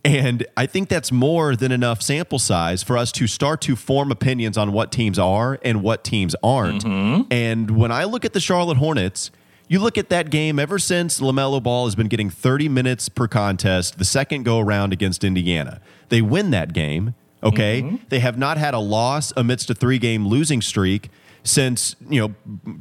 and 0.09 0.47
i 0.57 0.67
think 0.67 0.89
that's 0.89 1.13
more 1.13 1.55
than 1.55 1.71
enough 1.71 2.03
sample 2.03 2.39
size 2.39 2.83
for 2.83 2.97
us 2.97 3.13
to 3.13 3.27
start 3.27 3.61
to 3.61 3.77
form 3.77 4.11
opinions 4.11 4.57
on 4.57 4.73
what 4.73 4.91
teams 4.91 5.19
are 5.19 5.59
and 5.63 5.83
what 5.83 6.05
teams 6.05 6.35
aren't 6.43 6.85
mm-hmm. 6.85 7.23
and 7.31 7.71
when 7.71 7.93
i 7.93 8.05
look 8.05 8.25
at 8.25 8.33
the 8.33 8.41
charlotte 8.41 8.79
hornets 8.79 9.31
you 9.69 9.81
look 9.81 9.99
at 9.99 10.09
that 10.09 10.31
game 10.31 10.59
ever 10.59 10.79
since 10.79 11.21
LaMelo 11.21 11.63
Ball 11.63 11.85
has 11.85 11.95
been 11.95 12.09
getting 12.09 12.31
30 12.31 12.71
minutes 12.71 13.11
per 13.11 13.29
contest, 13.29 13.99
the 13.99 14.05
second 14.05 14.45
go 14.45 14.59
around 14.59 14.95
against 14.95 15.23
Indiana. 15.23 15.83
They 16.09 16.23
win 16.23 16.51
that 16.51 16.73
game, 16.73 17.15
okay? 17.43 17.83
Mm-hmm. 17.83 17.97
They 18.09 18.21
have 18.21 18.39
not 18.39 18.57
had 18.57 18.73
a 18.73 18.79
loss 18.79 19.31
amidst 19.37 19.69
a 19.69 19.75
three 19.75 19.99
game 19.99 20.27
losing 20.27 20.63
streak 20.63 21.11
since, 21.45 21.97
you 22.09 22.21
know, 22.21 22.35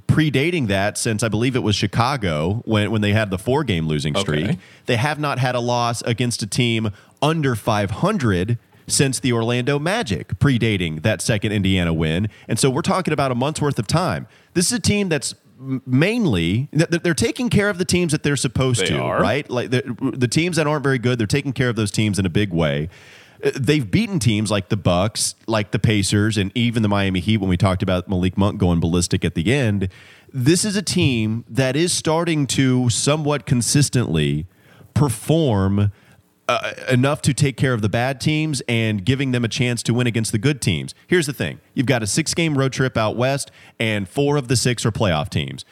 predating 0.08 0.68
that, 0.68 0.98
since 0.98 1.24
I 1.24 1.28
believe 1.28 1.56
it 1.56 1.64
was 1.64 1.76
Chicago 1.76 2.62
when, 2.66 2.90
when 2.90 3.02
they 3.02 3.12
had 3.12 3.30
the 3.32 3.38
four 3.38 3.64
game 3.64 3.88
losing 3.88 4.16
streak. 4.16 4.46
Okay. 4.46 4.58
They 4.86 4.96
have 4.96 5.20
not 5.20 5.40
had 5.40 5.56
a 5.56 5.60
loss 5.60 6.02
against 6.04 6.42
a 6.42 6.48
team 6.48 6.92
under 7.22 7.56
500 7.56 8.58
since 8.88 9.20
the 9.20 9.34
Orlando 9.34 9.78
Magic, 9.80 10.40
predating 10.40 11.02
that 11.04 11.22
second 11.22 11.52
Indiana 11.52 11.94
win. 11.94 12.30
And 12.48 12.58
so 12.58 12.70
we're 12.70 12.82
talking 12.82 13.14
about 13.14 13.32
a 13.32 13.36
month's 13.36 13.62
worth 13.62 13.78
of 13.80 13.88
time. 13.88 14.28
This 14.54 14.68
is 14.68 14.74
a 14.74 14.80
team 14.80 15.10
that's 15.10 15.36
mainly 15.60 16.70
th- 16.72 16.90
th- 16.90 17.02
they're 17.04 17.14
taking 17.14 17.50
care 17.50 17.70
of 17.70 17.80
the 17.80 17.86
teams 17.86 18.12
that 18.12 18.24
they're 18.24 18.36
supposed 18.38 18.82
They 18.82 18.88
to, 18.88 19.00
are. 19.02 19.20
right? 19.22 19.50
Like 19.50 19.72
the, 19.72 20.14
the 20.16 20.28
teams 20.28 20.56
that 20.58 20.68
aren't 20.68 20.84
very 20.84 21.00
good, 21.00 21.20
they're 21.20 21.28
taking 21.28 21.52
care 21.54 21.68
of 21.70 21.76
those 21.76 21.92
teams 21.92 22.18
in 22.20 22.26
a 22.26 22.30
big 22.30 22.54
way. 22.54 22.90
Uh, 23.44 23.52
They've 23.56 23.90
beaten 23.90 24.20
teams 24.20 24.50
like 24.52 24.70
the 24.70 24.78
Bucks, 24.78 25.36
like 25.48 25.72
the 25.72 25.80
Pacers, 25.80 26.38
and 26.38 26.52
even 26.56 26.82
the 26.84 26.90
Miami 26.90 27.20
Heat. 27.20 27.38
When 27.38 27.50
we 27.50 27.58
talked 27.58 27.84
about 27.84 28.08
Malik 28.08 28.38
Monk 28.38 28.58
going 28.60 28.80
ballistic 28.80 29.26
at 29.26 29.34
the 29.36 29.52
end, 29.54 29.90
this 30.32 30.64
is 30.64 30.76
a 30.76 30.82
team 30.82 31.44
that 31.50 31.76
is 31.76 31.92
starting 31.92 32.48
to 32.48 32.90
somewhat 32.90 33.46
consistently 33.46 34.46
perform 34.94 35.92
uh, 36.48 36.74
enough 36.90 37.22
to 37.24 37.34
take 37.34 37.58
care 37.58 37.74
of 37.74 37.82
the 37.82 37.90
bad 37.90 38.22
teams 38.22 38.62
and 38.68 39.04
giving 39.06 39.32
them 39.32 39.44
a 39.44 39.48
chance 39.48 39.84
to 39.84 39.94
win 39.94 40.08
against 40.08 40.32
the 40.32 40.38
good 40.38 40.62
teams. 40.62 40.96
Here's 41.08 41.26
the 41.26 41.34
thing 41.34 41.60
you've 41.74 41.86
got 41.86 42.04
a 42.04 42.08
six 42.08 42.34
game 42.34 42.58
road 42.58 42.74
trip 42.74 42.98
out 42.98 43.16
west, 43.16 43.52
and 43.80 44.08
four 44.08 44.38
of 44.38 44.48
the 44.48 44.56
six 44.56 44.86
are 44.86 44.92
playoff 44.92 45.30
teams. 45.30 45.66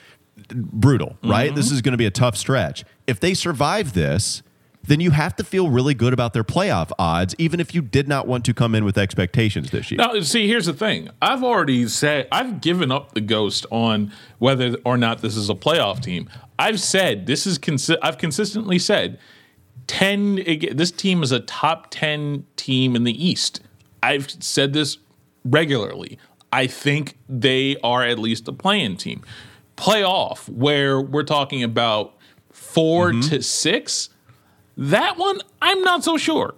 Brutal, 0.49 1.17
right? 1.23 1.55
This 1.55 1.71
is 1.71 1.81
going 1.81 1.93
to 1.93 1.97
be 1.97 2.05
a 2.05 2.11
tough 2.11 2.35
stretch. 2.35 2.83
If 3.07 3.19
they 3.19 3.33
survive 3.33 3.93
this, 3.93 4.43
then 4.87 4.99
you 4.99 5.11
have 5.11 5.35
to 5.37 5.43
feel 5.43 5.69
really 5.69 5.93
good 5.93 6.13
about 6.13 6.33
their 6.33 6.43
playoff 6.43 6.91
odds, 6.99 7.35
even 7.37 7.59
if 7.59 7.73
you 7.73 7.81
did 7.81 8.07
not 8.07 8.27
want 8.27 8.45
to 8.45 8.53
come 8.53 8.75
in 8.75 8.85
with 8.85 8.97
expectations 8.97 9.71
this 9.71 9.89
year. 9.91 9.97
Now, 9.97 10.19
see, 10.21 10.47
here's 10.47 10.67
the 10.67 10.73
thing. 10.73 11.09
I've 11.21 11.43
already 11.43 11.87
said 11.87 12.27
I've 12.31 12.61
given 12.61 12.91
up 12.91 13.13
the 13.13 13.21
ghost 13.21 13.65
on 13.71 14.11
whether 14.37 14.77
or 14.85 14.97
not 14.97 15.21
this 15.21 15.35
is 15.35 15.49
a 15.49 15.55
playoff 15.55 16.01
team. 16.01 16.29
I've 16.59 16.79
said 16.79 17.25
this 17.25 17.47
is 17.47 17.57
consi- 17.57 17.97
I've 18.01 18.17
consistently 18.17 18.79
said 18.79 19.19
ten. 19.87 20.35
This 20.73 20.91
team 20.91 21.23
is 21.23 21.31
a 21.31 21.39
top 21.41 21.87
ten 21.91 22.45
team 22.55 22.95
in 22.95 23.03
the 23.03 23.25
East. 23.25 23.61
I've 24.01 24.29
said 24.29 24.73
this 24.73 24.97
regularly. 25.43 26.19
I 26.51 26.67
think 26.67 27.17
they 27.27 27.75
are 27.83 28.03
at 28.03 28.17
least 28.17 28.47
a 28.47 28.53
play-in 28.53 28.97
team. 28.97 29.23
Playoff, 29.75 30.47
where 30.47 31.01
we're 31.01 31.23
talking 31.23 31.63
about 31.63 32.15
4 32.51 33.11
mm-hmm. 33.11 33.29
to 33.29 33.41
six. 33.41 34.09
That 34.77 35.17
one, 35.17 35.41
I'm 35.61 35.81
not 35.81 36.03
so 36.03 36.17
sure. 36.17 36.55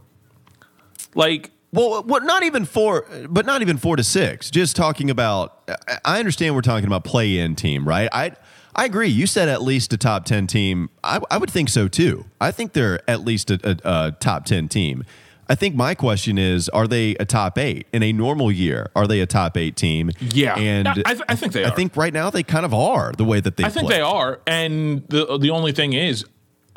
Like 1.16 1.52
Well, 1.72 2.04
what? 2.04 2.24
Not 2.24 2.44
even 2.44 2.66
four, 2.66 3.08
but 3.30 3.46
not 3.46 3.62
even 3.62 3.78
four 3.78 3.96
to 3.96 4.04
six. 4.04 4.52
Just 4.52 4.76
talking 4.76 5.10
about. 5.10 5.64
I- 5.68 5.98
I 6.06 6.20
understand 6.20 6.56
we're 6.56 6.62
talking 6.62 6.88
about 6.88 7.04
play-in 7.04 7.56
team, 7.56 7.88
right? 7.88 8.10
I 8.12 8.34
I 8.78 8.86
agree. 8.86 9.10
You 9.10 9.26
said 9.26 9.50
at 9.50 9.64
least 9.64 9.92
a 9.92 9.98
top 9.98 10.26
ten 10.26 10.46
team. 10.46 10.90
I, 11.04 11.20
I 11.32 11.38
would 11.38 11.50
think 11.50 11.70
so 11.70 11.88
too. 11.88 12.26
I 12.40 12.52
think 12.52 12.74
they're 12.74 13.02
at 13.10 13.22
least 13.22 13.50
a, 13.50 13.60
a, 13.64 13.78
a 13.84 14.12
top 14.20 14.46
ten 14.46 14.68
team. 14.68 15.04
I 15.50 15.56
think 15.56 15.76
my 15.76 15.96
question 15.96 16.38
is: 16.38 16.70
Are 16.70 16.88
they 16.88 17.16
a 17.16 17.26
top 17.26 17.58
eight 17.58 17.88
in 17.92 18.04
a 18.04 18.14
normal 18.14 18.52
year? 18.52 18.92
Are 18.96 19.08
they 19.08 19.20
a 19.22 19.26
top 19.26 19.58
eight 19.58 19.76
team? 19.76 20.12
Yeah. 20.20 20.56
and 20.58 20.88
I- 20.88 20.94
th- 20.94 21.22
I 21.28 21.36
think 21.36 21.54
they 21.54 21.66
I 21.66 21.72
think 21.72 21.98
right 21.98 22.14
now 22.14 22.30
they 22.30 22.44
kind 22.44 22.66
of 22.66 22.74
are 22.74 23.14
the 23.18 23.26
way 23.26 23.40
that 23.40 23.58
they. 23.58 23.64
I 23.64 23.70
think 23.70 23.88
play. 23.88 23.96
they 23.98 24.02
are, 24.02 24.42
and 24.46 25.04
the 25.10 25.38
the 25.40 25.50
only 25.50 25.72
thing 25.72 25.94
is, 25.94 26.26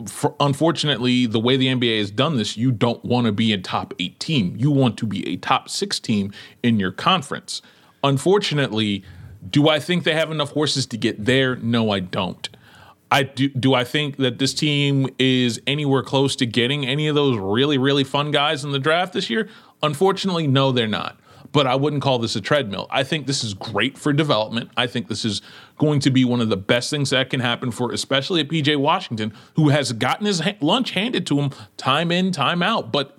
for, 0.06 0.34
unfortunately, 0.40 1.26
the 1.26 1.40
way 1.40 1.56
the 1.58 1.66
NBA 1.66 1.98
has 1.98 2.10
done 2.10 2.36
this, 2.36 2.56
you 2.56 2.70
don't 2.72 3.04
want 3.04 3.26
to 3.26 3.32
be 3.32 3.52
a 3.52 3.58
top 3.58 3.92
eight 3.98 4.18
team. 4.20 4.54
You 4.56 4.70
want 4.70 4.96
to 4.98 5.06
be 5.06 5.28
a 5.28 5.36
top 5.36 5.68
six 5.68 6.00
team 6.00 6.32
in 6.62 6.80
your 6.80 6.92
conference. 6.92 7.60
Unfortunately, 8.02 9.04
do 9.48 9.68
I 9.68 9.80
think 9.80 10.04
they 10.04 10.14
have 10.14 10.30
enough 10.30 10.50
horses 10.50 10.86
to 10.86 10.96
get 10.96 11.24
there? 11.24 11.56
No, 11.56 11.90
I 11.90 12.00
don't. 12.00 12.48
I 13.10 13.24
do. 13.24 13.48
Do 13.48 13.74
I 13.74 13.84
think 13.84 14.18
that 14.18 14.38
this 14.38 14.54
team 14.54 15.08
is 15.18 15.60
anywhere 15.66 16.02
close 16.02 16.36
to 16.36 16.46
getting 16.46 16.86
any 16.86 17.08
of 17.08 17.14
those 17.14 17.36
really, 17.38 17.78
really 17.78 18.04
fun 18.04 18.30
guys 18.30 18.64
in 18.64 18.70
the 18.70 18.78
draft 18.78 19.12
this 19.12 19.28
year? 19.28 19.48
Unfortunately, 19.82 20.46
no, 20.46 20.70
they're 20.70 20.86
not. 20.86 21.18
But 21.52 21.66
I 21.66 21.74
wouldn't 21.74 22.02
call 22.02 22.20
this 22.20 22.36
a 22.36 22.40
treadmill. 22.40 22.86
I 22.90 23.02
think 23.02 23.26
this 23.26 23.42
is 23.42 23.54
great 23.54 23.98
for 23.98 24.12
development. 24.12 24.70
I 24.76 24.86
think 24.86 25.08
this 25.08 25.24
is 25.24 25.42
going 25.78 25.98
to 26.00 26.10
be 26.10 26.24
one 26.24 26.40
of 26.40 26.48
the 26.48 26.56
best 26.56 26.90
things 26.90 27.10
that 27.10 27.30
can 27.30 27.40
happen 27.40 27.72
for, 27.72 27.90
especially 27.90 28.40
a 28.40 28.44
PJ 28.44 28.76
Washington, 28.76 29.32
who 29.56 29.70
has 29.70 29.92
gotten 29.92 30.26
his 30.26 30.40
ha- 30.40 30.56
lunch 30.60 30.92
handed 30.92 31.26
to 31.26 31.40
him 31.40 31.50
time 31.76 32.12
in, 32.12 32.30
time 32.30 32.62
out. 32.62 32.92
But 32.92 33.18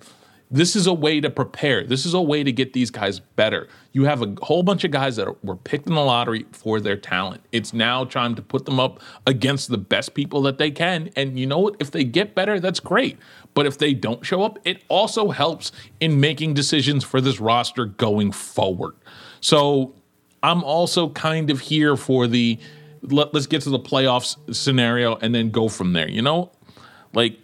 this 0.52 0.76
is 0.76 0.86
a 0.86 0.92
way 0.92 1.18
to 1.18 1.30
prepare. 1.30 1.82
This 1.82 2.04
is 2.04 2.12
a 2.12 2.20
way 2.20 2.44
to 2.44 2.52
get 2.52 2.74
these 2.74 2.90
guys 2.90 3.20
better. 3.20 3.68
You 3.92 4.04
have 4.04 4.20
a 4.20 4.34
whole 4.42 4.62
bunch 4.62 4.84
of 4.84 4.90
guys 4.90 5.16
that 5.16 5.26
are, 5.26 5.36
were 5.42 5.56
picked 5.56 5.88
in 5.88 5.94
the 5.94 6.02
lottery 6.02 6.44
for 6.52 6.78
their 6.78 6.96
talent. 6.96 7.42
It's 7.52 7.72
now 7.72 8.04
time 8.04 8.34
to 8.34 8.42
put 8.42 8.66
them 8.66 8.78
up 8.78 9.00
against 9.26 9.70
the 9.70 9.78
best 9.78 10.12
people 10.12 10.42
that 10.42 10.58
they 10.58 10.70
can. 10.70 11.10
And 11.16 11.38
you 11.38 11.46
know 11.46 11.58
what? 11.58 11.76
If 11.80 11.90
they 11.90 12.04
get 12.04 12.34
better, 12.34 12.60
that's 12.60 12.80
great. 12.80 13.18
But 13.54 13.64
if 13.64 13.78
they 13.78 13.94
don't 13.94 14.24
show 14.26 14.42
up, 14.42 14.58
it 14.64 14.84
also 14.88 15.30
helps 15.30 15.72
in 16.00 16.20
making 16.20 16.52
decisions 16.52 17.02
for 17.02 17.22
this 17.22 17.40
roster 17.40 17.86
going 17.86 18.30
forward. 18.30 18.94
So 19.40 19.94
I'm 20.42 20.62
also 20.62 21.08
kind 21.08 21.50
of 21.50 21.60
here 21.60 21.96
for 21.96 22.26
the 22.26 22.58
Let, 23.00 23.32
let's 23.32 23.46
get 23.46 23.62
to 23.62 23.70
the 23.70 23.80
playoffs 23.80 24.36
scenario 24.54 25.16
and 25.16 25.34
then 25.34 25.50
go 25.50 25.68
from 25.68 25.94
there. 25.94 26.08
You 26.08 26.20
know, 26.20 26.52
like 27.14 27.38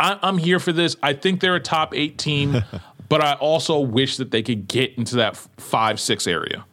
I, 0.00 0.18
I'm 0.22 0.38
here 0.38 0.58
for 0.58 0.72
this. 0.72 0.96
I 1.02 1.12
think 1.12 1.40
they're 1.40 1.56
a 1.56 1.60
top 1.60 1.94
eight 1.94 2.18
team, 2.18 2.62
but 3.08 3.22
I 3.22 3.34
also 3.34 3.80
wish 3.80 4.16
that 4.16 4.30
they 4.30 4.42
could 4.42 4.68
get 4.68 4.94
into 4.96 5.16
that 5.16 5.36
five 5.36 6.00
six 6.00 6.26
area. 6.26 6.64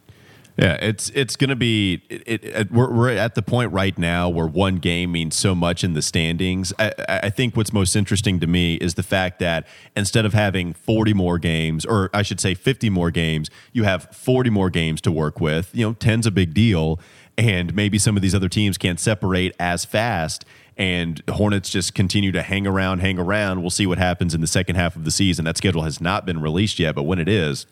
Yeah, 0.57 0.73
it's 0.81 1.09
it's 1.11 1.35
going 1.35 1.49
to 1.49 1.55
be. 1.55 2.03
It, 2.09 2.43
it, 2.43 2.71
we're, 2.71 2.91
we're 2.91 3.09
at 3.09 3.35
the 3.35 3.41
point 3.41 3.71
right 3.71 3.97
now 3.97 4.29
where 4.29 4.45
one 4.45 4.75
game 4.75 5.11
means 5.11 5.35
so 5.35 5.55
much 5.55 5.83
in 5.83 5.93
the 5.93 6.01
standings. 6.01 6.73
I, 6.77 6.93
I 7.07 7.29
think 7.29 7.55
what's 7.55 7.71
most 7.71 7.95
interesting 7.95 8.39
to 8.41 8.47
me 8.47 8.75
is 8.75 8.95
the 8.95 9.03
fact 9.03 9.39
that 9.39 9.65
instead 9.95 10.25
of 10.25 10.33
having 10.33 10.73
40 10.73 11.13
more 11.13 11.39
games, 11.39 11.85
or 11.85 12.09
I 12.13 12.21
should 12.21 12.39
say 12.39 12.53
50 12.53 12.89
more 12.89 13.11
games, 13.11 13.49
you 13.71 13.85
have 13.85 14.13
40 14.15 14.49
more 14.49 14.69
games 14.69 15.01
to 15.01 15.11
work 15.11 15.39
with. 15.39 15.73
You 15.73 15.87
know, 15.87 15.93
10's 15.93 16.27
a 16.27 16.31
big 16.31 16.53
deal, 16.53 16.99
and 17.37 17.73
maybe 17.73 17.97
some 17.97 18.17
of 18.17 18.21
these 18.21 18.35
other 18.35 18.49
teams 18.49 18.77
can't 18.77 18.99
separate 18.99 19.55
as 19.57 19.85
fast 19.85 20.45
and 20.77 21.21
Hornets 21.29 21.69
just 21.69 21.93
continue 21.93 22.31
to 22.31 22.41
hang 22.41 22.65
around, 22.65 22.99
hang 22.99 23.19
around. 23.19 23.61
We'll 23.61 23.69
see 23.69 23.85
what 23.85 23.97
happens 23.97 24.33
in 24.33 24.41
the 24.41 24.47
second 24.47 24.75
half 24.75 24.95
of 24.95 25.03
the 25.03 25.11
season. 25.11 25.45
That 25.45 25.57
schedule 25.57 25.83
has 25.83 26.01
not 26.01 26.25
been 26.25 26.41
released 26.41 26.79
yet, 26.79 26.95
but 26.95 27.03
when 27.03 27.19
it 27.19 27.27
is, 27.27 27.65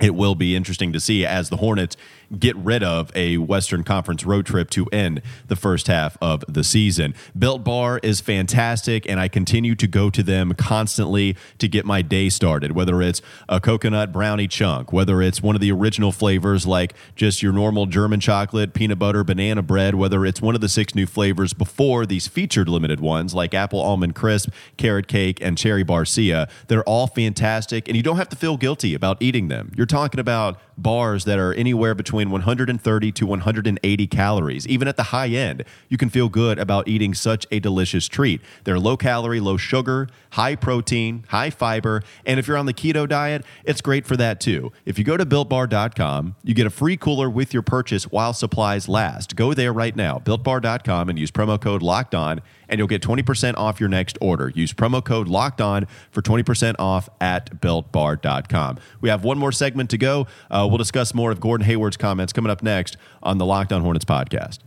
it 0.00 0.14
will 0.14 0.34
be 0.34 0.56
interesting 0.56 0.92
to 0.92 1.00
see 1.00 1.26
as 1.26 1.50
the 1.50 1.58
Hornets 1.58 1.96
get 2.38 2.56
rid 2.56 2.82
of 2.82 3.10
a 3.14 3.38
Western 3.38 3.82
Conference 3.82 4.24
road 4.24 4.46
trip 4.46 4.70
to 4.70 4.86
end 4.86 5.22
the 5.48 5.56
first 5.56 5.86
half 5.88 6.16
of 6.20 6.44
the 6.48 6.62
season. 6.62 7.14
Built 7.36 7.64
Bar 7.64 7.98
is 8.02 8.20
fantastic, 8.20 9.08
and 9.08 9.18
I 9.18 9.28
continue 9.28 9.74
to 9.74 9.86
go 9.86 10.10
to 10.10 10.22
them 10.22 10.54
constantly 10.54 11.36
to 11.58 11.68
get 11.68 11.84
my 11.84 12.02
day 12.02 12.28
started, 12.28 12.72
whether 12.72 13.02
it's 13.02 13.20
a 13.48 13.60
coconut 13.60 14.12
brownie 14.12 14.48
chunk, 14.48 14.92
whether 14.92 15.20
it's 15.20 15.42
one 15.42 15.54
of 15.54 15.60
the 15.60 15.72
original 15.72 16.12
flavors 16.12 16.66
like 16.66 16.94
just 17.16 17.42
your 17.42 17.52
normal 17.52 17.86
German 17.86 18.20
chocolate, 18.20 18.74
peanut 18.74 18.98
butter, 18.98 19.24
banana 19.24 19.62
bread, 19.62 19.94
whether 19.94 20.24
it's 20.24 20.40
one 20.40 20.54
of 20.54 20.60
the 20.60 20.68
six 20.68 20.94
new 20.94 21.06
flavors 21.06 21.52
before 21.52 22.06
these 22.06 22.28
featured 22.28 22.68
limited 22.68 23.00
ones 23.00 23.34
like 23.34 23.54
apple 23.54 23.80
almond 23.80 24.14
crisp, 24.14 24.50
carrot 24.76 25.08
cake, 25.08 25.38
and 25.40 25.58
cherry 25.58 25.84
barcia. 25.84 26.48
They're 26.68 26.84
all 26.84 27.06
fantastic, 27.06 27.88
and 27.88 27.96
you 27.96 28.02
don't 28.02 28.16
have 28.16 28.28
to 28.28 28.36
feel 28.36 28.56
guilty 28.56 28.94
about 28.94 29.20
eating 29.20 29.48
them. 29.48 29.72
You're 29.76 29.86
talking 29.86 30.20
about 30.20 30.60
bars 30.82 31.24
that 31.24 31.38
are 31.38 31.52
anywhere 31.54 31.94
between 31.94 32.30
130 32.30 33.12
to 33.12 33.26
180 33.26 34.06
calories. 34.06 34.66
Even 34.66 34.88
at 34.88 34.96
the 34.96 35.04
high 35.04 35.28
end, 35.28 35.64
you 35.88 35.96
can 35.96 36.08
feel 36.08 36.28
good 36.28 36.58
about 36.58 36.88
eating 36.88 37.14
such 37.14 37.46
a 37.50 37.60
delicious 37.60 38.08
treat. 38.08 38.40
They're 38.64 38.78
low 38.78 38.96
calorie, 38.96 39.40
low 39.40 39.56
sugar, 39.56 40.08
high 40.30 40.56
protein, 40.56 41.24
high 41.28 41.50
fiber, 41.50 42.02
and 42.24 42.38
if 42.38 42.46
you're 42.46 42.56
on 42.56 42.66
the 42.66 42.74
keto 42.74 43.08
diet, 43.08 43.44
it's 43.64 43.80
great 43.80 44.06
for 44.06 44.16
that 44.16 44.40
too. 44.40 44.72
If 44.84 44.98
you 44.98 45.04
go 45.04 45.16
to 45.16 45.26
builtbar.com, 45.26 46.36
you 46.42 46.54
get 46.54 46.66
a 46.66 46.70
free 46.70 46.96
cooler 46.96 47.28
with 47.28 47.52
your 47.52 47.62
purchase 47.62 48.04
while 48.04 48.32
supplies 48.32 48.88
last. 48.88 49.36
Go 49.36 49.54
there 49.54 49.72
right 49.72 49.94
now, 49.94 50.18
builtbar.com, 50.18 51.08
and 51.08 51.18
use 51.18 51.30
promo 51.30 51.60
code 51.60 51.82
locked 51.82 52.14
on 52.14 52.40
and 52.70 52.78
you'll 52.78 52.88
get 52.88 53.02
20% 53.02 53.56
off 53.56 53.78
your 53.78 53.88
next 53.88 54.16
order. 54.20 54.50
Use 54.54 54.72
promo 54.72 55.04
code 55.04 55.28
locked 55.28 55.60
on 55.60 55.86
for 56.10 56.22
20% 56.22 56.76
off 56.78 57.08
at 57.20 57.60
builtbar.com. 57.60 58.78
We 59.02 59.10
have 59.10 59.24
one 59.24 59.38
more 59.38 59.52
segment 59.52 59.90
to 59.90 59.98
go. 59.98 60.26
Uh, 60.50 60.66
we'll 60.68 60.78
discuss 60.78 61.12
more 61.12 61.30
of 61.30 61.40
Gordon 61.40 61.66
Hayward's 61.66 61.98
comments 61.98 62.32
coming 62.32 62.50
up 62.50 62.62
next 62.62 62.96
on 63.22 63.36
the 63.36 63.44
Locked 63.44 63.72
On 63.72 63.82
Hornets 63.82 64.04
podcast. 64.04 64.60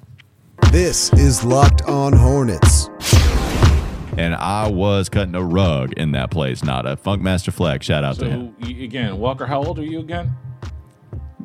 This 0.71 1.11
is 1.13 1.43
Locked 1.43 1.83
On 1.83 2.13
Hornets. 2.13 2.89
And 4.17 4.35
I 4.35 4.69
was 4.69 5.09
cutting 5.09 5.33
a 5.33 5.41
rug 5.41 5.93
in 5.93 6.11
that 6.11 6.29
place, 6.29 6.63
not 6.63 6.85
a 6.85 6.95
Funkmaster 6.95 7.51
Flex. 7.51 7.87
Shout 7.87 8.03
out 8.03 8.17
so, 8.17 8.25
to 8.25 8.29
him. 8.29 8.55
Again, 8.61 9.17
Walker, 9.17 9.47
how 9.47 9.63
old 9.63 9.79
are 9.79 9.85
you 9.85 9.99
again? 9.99 10.35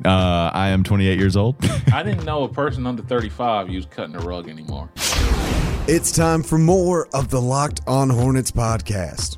Uh, 0.05 0.49
I 0.53 0.69
am 0.69 0.83
28 0.83 1.19
years 1.19 1.35
old. 1.35 1.55
I 1.93 2.03
didn't 2.03 2.25
know 2.25 2.43
a 2.43 2.49
person 2.49 2.87
under 2.87 3.03
35 3.03 3.69
used 3.69 3.89
cutting 3.89 4.15
a 4.15 4.19
rug 4.19 4.47
anymore. 4.47 4.89
It's 5.87 6.11
time 6.11 6.43
for 6.43 6.57
more 6.57 7.07
of 7.13 7.29
the 7.29 7.41
Locked 7.41 7.81
On 7.87 8.09
Hornets 8.09 8.51
podcast. 8.51 9.37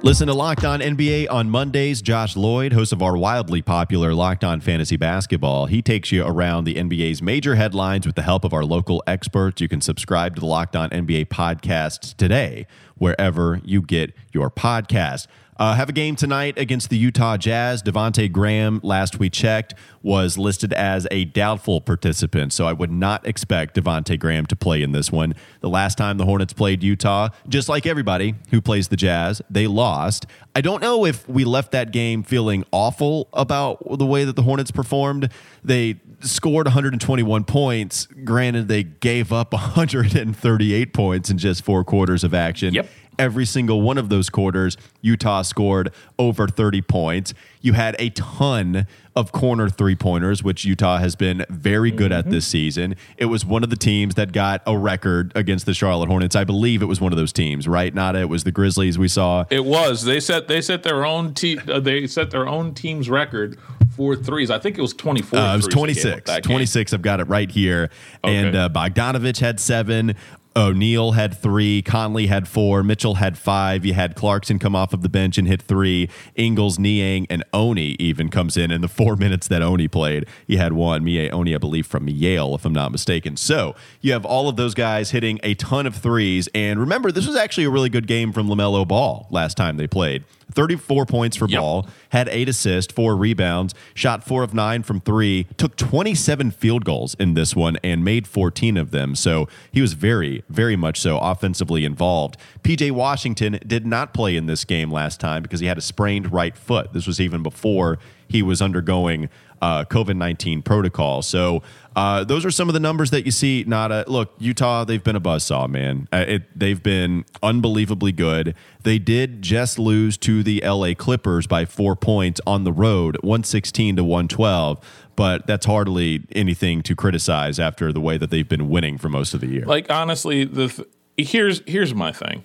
Listen 0.00 0.28
to 0.28 0.34
Locked 0.34 0.64
On 0.64 0.78
NBA 0.78 1.26
on 1.28 1.50
Mondays. 1.50 2.00
Josh 2.00 2.36
Lloyd, 2.36 2.72
host 2.72 2.92
of 2.92 3.02
our 3.02 3.16
wildly 3.16 3.62
popular 3.62 4.14
Locked 4.14 4.44
On 4.44 4.60
Fantasy 4.60 4.96
Basketball, 4.96 5.66
he 5.66 5.82
takes 5.82 6.12
you 6.12 6.24
around 6.24 6.64
the 6.64 6.76
NBA's 6.76 7.20
major 7.20 7.56
headlines 7.56 8.06
with 8.06 8.14
the 8.14 8.22
help 8.22 8.44
of 8.44 8.54
our 8.54 8.64
local 8.64 9.02
experts. 9.08 9.60
You 9.60 9.66
can 9.68 9.80
subscribe 9.80 10.36
to 10.36 10.40
the 10.40 10.46
Locked 10.46 10.76
On 10.76 10.88
NBA 10.90 11.26
podcast 11.26 12.16
today, 12.16 12.68
wherever 12.96 13.60
you 13.64 13.82
get 13.82 14.14
your 14.32 14.50
podcast. 14.50 15.26
Uh, 15.58 15.74
have 15.74 15.88
a 15.88 15.92
game 15.92 16.14
tonight 16.14 16.56
against 16.56 16.88
the 16.88 16.96
Utah 16.96 17.36
Jazz. 17.36 17.82
Devonte 17.82 18.30
Graham, 18.30 18.80
last 18.84 19.18
we 19.18 19.28
checked, 19.28 19.74
was 20.02 20.38
listed 20.38 20.72
as 20.72 21.08
a 21.10 21.24
doubtful 21.24 21.80
participant, 21.80 22.52
so 22.52 22.66
I 22.66 22.72
would 22.72 22.92
not 22.92 23.26
expect 23.26 23.74
Devonte 23.74 24.18
Graham 24.18 24.46
to 24.46 24.56
play 24.56 24.82
in 24.82 24.92
this 24.92 25.10
one. 25.10 25.34
The 25.60 25.68
last 25.68 25.98
time 25.98 26.16
the 26.16 26.24
Hornets 26.24 26.52
played 26.52 26.84
Utah, 26.84 27.30
just 27.48 27.68
like 27.68 27.86
everybody 27.86 28.36
who 28.50 28.60
plays 28.60 28.86
the 28.86 28.96
Jazz, 28.96 29.42
they 29.50 29.66
lost. 29.66 30.26
I 30.54 30.60
don't 30.60 30.80
know 30.80 31.04
if 31.04 31.28
we 31.28 31.44
left 31.44 31.72
that 31.72 31.90
game 31.90 32.22
feeling 32.22 32.64
awful 32.70 33.28
about 33.32 33.98
the 33.98 34.06
way 34.06 34.24
that 34.24 34.36
the 34.36 34.42
Hornets 34.42 34.70
performed. 34.70 35.28
They 35.64 36.00
scored 36.20 36.66
121 36.66 37.44
points. 37.44 38.06
Granted, 38.24 38.68
they 38.68 38.84
gave 38.84 39.32
up 39.32 39.52
138 39.52 40.94
points 40.94 41.30
in 41.30 41.38
just 41.38 41.64
four 41.64 41.82
quarters 41.82 42.22
of 42.22 42.32
action. 42.32 42.74
Yep 42.74 42.88
every 43.18 43.44
single 43.44 43.82
one 43.82 43.98
of 43.98 44.08
those 44.08 44.30
quarters, 44.30 44.76
Utah 45.00 45.42
scored 45.42 45.92
over 46.18 46.46
30 46.46 46.82
points. 46.82 47.34
You 47.60 47.72
had 47.72 47.96
a 47.98 48.10
ton 48.10 48.86
of 49.16 49.32
corner 49.32 49.68
three 49.68 49.96
pointers, 49.96 50.44
which 50.44 50.64
Utah 50.64 50.98
has 50.98 51.16
been 51.16 51.44
very 51.50 51.90
good 51.90 52.12
mm-hmm. 52.12 52.28
at 52.28 52.30
this 52.30 52.46
season. 52.46 52.94
It 53.16 53.26
was 53.26 53.44
one 53.44 53.64
of 53.64 53.70
the 53.70 53.76
teams 53.76 54.14
that 54.14 54.32
got 54.32 54.62
a 54.64 54.78
record 54.78 55.32
against 55.34 55.66
the 55.66 55.74
Charlotte 55.74 56.08
Hornets. 56.08 56.36
I 56.36 56.44
believe 56.44 56.82
it 56.82 56.86
was 56.86 57.00
one 57.00 57.12
of 57.12 57.18
those 57.18 57.32
teams, 57.32 57.66
right? 57.66 57.92
Not 57.92 58.14
it 58.14 58.28
was 58.28 58.44
the 58.44 58.52
Grizzlies 58.52 58.96
we 58.96 59.08
saw. 59.08 59.44
It 59.50 59.64
was. 59.64 60.04
They 60.04 60.20
set 60.20 60.46
they 60.46 60.60
set 60.60 60.84
their 60.84 61.04
own 61.04 61.34
team. 61.34 61.60
Uh, 61.68 61.80
they 61.80 62.06
set 62.06 62.30
their 62.30 62.46
own 62.46 62.74
team's 62.74 63.10
record 63.10 63.58
for 63.96 64.14
threes. 64.14 64.50
I 64.50 64.60
think 64.60 64.78
it 64.78 64.82
was 64.82 64.94
24. 64.94 65.38
Uh, 65.38 65.54
it 65.54 65.56
was 65.56 65.66
26. 65.66 66.30
26. 66.42 66.92
I've 66.92 67.02
got 67.02 67.18
it 67.18 67.24
right 67.24 67.50
here. 67.50 67.90
Okay. 68.22 68.36
And 68.36 68.54
uh, 68.54 68.68
Bogdanovich 68.68 69.40
had 69.40 69.58
seven. 69.58 70.14
O'Neal 70.58 71.12
had 71.12 71.36
three, 71.36 71.82
Conley 71.82 72.26
had 72.26 72.48
four, 72.48 72.82
Mitchell 72.82 73.14
had 73.14 73.38
five. 73.38 73.86
You 73.86 73.94
had 73.94 74.16
Clarkson 74.16 74.58
come 74.58 74.74
off 74.74 74.92
of 74.92 75.02
the 75.02 75.08
bench 75.08 75.38
and 75.38 75.46
hit 75.46 75.62
three. 75.62 76.10
Ingles, 76.34 76.80
Niang, 76.80 77.28
and 77.30 77.44
Oni 77.52 77.94
even 78.00 78.28
comes 78.28 78.56
in 78.56 78.72
in 78.72 78.80
the 78.80 78.88
four 78.98 79.14
minutes 79.14 79.46
that 79.46 79.62
Oni 79.62 79.86
played. 79.86 80.26
He 80.48 80.56
had 80.56 80.72
one. 80.72 81.04
Miye 81.04 81.32
Oni, 81.32 81.54
I 81.54 81.58
believe, 81.58 81.86
from 81.86 82.08
Yale, 82.08 82.56
if 82.56 82.64
I'm 82.64 82.72
not 82.72 82.90
mistaken. 82.90 83.36
So 83.36 83.76
you 84.00 84.12
have 84.12 84.24
all 84.24 84.48
of 84.48 84.56
those 84.56 84.74
guys 84.74 85.12
hitting 85.12 85.38
a 85.44 85.54
ton 85.54 85.86
of 85.86 85.94
threes. 85.94 86.48
And 86.56 86.80
remember, 86.80 87.12
this 87.12 87.28
was 87.28 87.36
actually 87.36 87.64
a 87.64 87.70
really 87.70 87.88
good 87.88 88.08
game 88.08 88.32
from 88.32 88.48
LaMelo 88.48 88.86
Ball 88.86 89.28
last 89.30 89.56
time 89.56 89.76
they 89.76 89.86
played. 89.86 90.24
34 90.52 91.06
points 91.06 91.36
for 91.36 91.48
yep. 91.48 91.60
Ball, 91.60 91.86
had 92.10 92.28
eight 92.28 92.48
assists, 92.48 92.92
four 92.92 93.16
rebounds, 93.16 93.74
shot 93.94 94.24
four 94.24 94.42
of 94.42 94.54
nine 94.54 94.82
from 94.82 95.00
three, 95.00 95.46
took 95.56 95.76
27 95.76 96.50
field 96.50 96.84
goals 96.84 97.14
in 97.18 97.34
this 97.34 97.54
one, 97.54 97.76
and 97.82 98.04
made 98.04 98.26
14 98.26 98.76
of 98.76 98.90
them. 98.90 99.14
So 99.14 99.48
he 99.70 99.80
was 99.80 99.92
very, 99.92 100.42
very 100.48 100.76
much 100.76 101.00
so 101.00 101.18
offensively 101.18 101.84
involved. 101.84 102.36
PJ 102.62 102.90
Washington 102.90 103.58
did 103.66 103.86
not 103.86 104.14
play 104.14 104.36
in 104.36 104.46
this 104.46 104.64
game 104.64 104.90
last 104.90 105.20
time 105.20 105.42
because 105.42 105.60
he 105.60 105.66
had 105.66 105.78
a 105.78 105.82
sprained 105.82 106.32
right 106.32 106.56
foot. 106.56 106.92
This 106.92 107.06
was 107.06 107.20
even 107.20 107.42
before 107.42 107.98
he 108.28 108.42
was 108.42 108.60
undergoing 108.60 109.28
uh, 109.60 109.84
COVID 109.84 110.16
19 110.16 110.62
protocol. 110.62 111.22
So 111.22 111.62
uh, 111.96 112.24
those 112.24 112.44
are 112.44 112.50
some 112.50 112.68
of 112.68 112.74
the 112.74 112.80
numbers 112.80 113.10
that 113.10 113.24
you 113.24 113.32
see. 113.32 113.64
Nata 113.66 114.04
look, 114.06 114.32
Utah. 114.38 114.84
They've 114.84 115.02
been 115.02 115.16
a 115.16 115.20
buzzsaw, 115.20 115.68
man. 115.68 116.08
Uh, 116.12 116.24
it, 116.28 116.58
they've 116.58 116.82
been 116.82 117.24
unbelievably 117.42 118.12
good. 118.12 118.54
They 118.82 118.98
did 118.98 119.42
just 119.42 119.78
lose 119.78 120.16
to 120.18 120.42
the 120.42 120.62
LA 120.64 120.94
Clippers 120.94 121.46
by 121.46 121.64
four 121.64 121.96
points 121.96 122.40
on 122.46 122.64
the 122.64 122.72
road, 122.72 123.18
one 123.22 123.42
sixteen 123.42 123.96
to 123.96 124.04
one 124.04 124.28
twelve. 124.28 124.78
But 125.16 125.48
that's 125.48 125.66
hardly 125.66 126.24
anything 126.30 126.82
to 126.82 126.94
criticize 126.94 127.58
after 127.58 127.92
the 127.92 128.00
way 128.00 128.16
that 128.18 128.30
they've 128.30 128.48
been 128.48 128.68
winning 128.68 128.98
for 128.98 129.08
most 129.08 129.34
of 129.34 129.40
the 129.40 129.48
year. 129.48 129.64
Like 129.64 129.90
honestly, 129.90 130.44
the 130.44 130.68
th- 130.68 130.88
here's 131.16 131.62
here's 131.66 131.92
my 131.94 132.12
thing. 132.12 132.44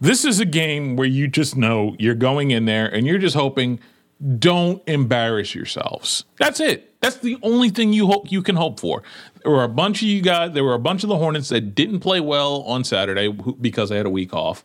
This 0.00 0.24
is 0.24 0.40
a 0.40 0.44
game 0.44 0.96
where 0.96 1.06
you 1.06 1.28
just 1.28 1.56
know 1.56 1.94
you're 1.98 2.14
going 2.16 2.50
in 2.50 2.64
there 2.64 2.86
and 2.86 3.06
you're 3.06 3.18
just 3.18 3.36
hoping 3.36 3.78
don't 4.38 4.82
embarrass 4.86 5.54
yourselves. 5.54 6.24
That's 6.38 6.60
it. 6.60 6.94
That's 7.00 7.16
the 7.16 7.36
only 7.42 7.70
thing 7.70 7.92
you 7.92 8.06
hope 8.06 8.30
you 8.30 8.42
can 8.42 8.54
hope 8.54 8.78
for. 8.78 9.02
There 9.42 9.50
were 9.50 9.64
a 9.64 9.68
bunch 9.68 10.02
of 10.02 10.08
you 10.08 10.22
guys. 10.22 10.52
There 10.52 10.64
were 10.64 10.74
a 10.74 10.78
bunch 10.78 11.02
of 11.02 11.08
the 11.08 11.16
Hornets 11.16 11.48
that 11.48 11.74
didn't 11.74 12.00
play 12.00 12.20
well 12.20 12.62
on 12.62 12.84
Saturday 12.84 13.28
because 13.60 13.88
they 13.88 13.96
had 13.96 14.06
a 14.06 14.10
week 14.10 14.32
off, 14.32 14.62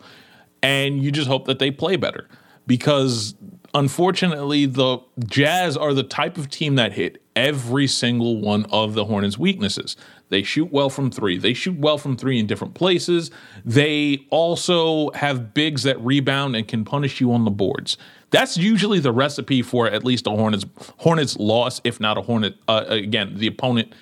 and 0.61 1.01
you 1.01 1.11
just 1.11 1.27
hope 1.27 1.45
that 1.45 1.59
they 1.59 1.71
play 1.71 1.95
better. 1.95 2.27
Because 2.67 3.33
unfortunately, 3.73 4.65
the 4.65 4.99
Jazz 5.25 5.75
are 5.75 5.93
the 5.93 6.03
type 6.03 6.37
of 6.37 6.49
team 6.49 6.75
that 6.75 6.93
hit 6.93 7.21
every 7.35 7.87
single 7.87 8.41
one 8.41 8.65
of 8.65 8.93
the 8.93 9.05
Hornets' 9.05 9.37
weaknesses. 9.37 9.95
They 10.29 10.43
shoot 10.43 10.71
well 10.71 10.89
from 10.89 11.09
three. 11.09 11.37
They 11.37 11.53
shoot 11.53 11.79
well 11.79 11.97
from 11.97 12.17
three 12.17 12.39
in 12.39 12.47
different 12.47 12.73
places. 12.73 13.31
They 13.63 14.27
also 14.29 15.11
have 15.11 15.53
bigs 15.53 15.83
that 15.83 15.99
rebound 16.01 16.55
and 16.55 16.67
can 16.67 16.83
punish 16.83 17.21
you 17.21 17.31
on 17.31 17.45
the 17.45 17.51
boards. 17.51 17.97
That's 18.29 18.57
usually 18.57 18.99
the 18.99 19.11
recipe 19.11 19.61
for 19.61 19.87
at 19.87 20.03
least 20.03 20.27
a 20.27 20.31
Hornets 20.31 20.65
Hornets 20.97 21.37
loss, 21.37 21.79
if 21.83 21.99
not 21.99 22.17
a 22.17 22.21
Hornet. 22.21 22.55
Uh, 22.67 22.85
again, 22.87 23.37
the 23.37 23.47
opponent 23.47 23.93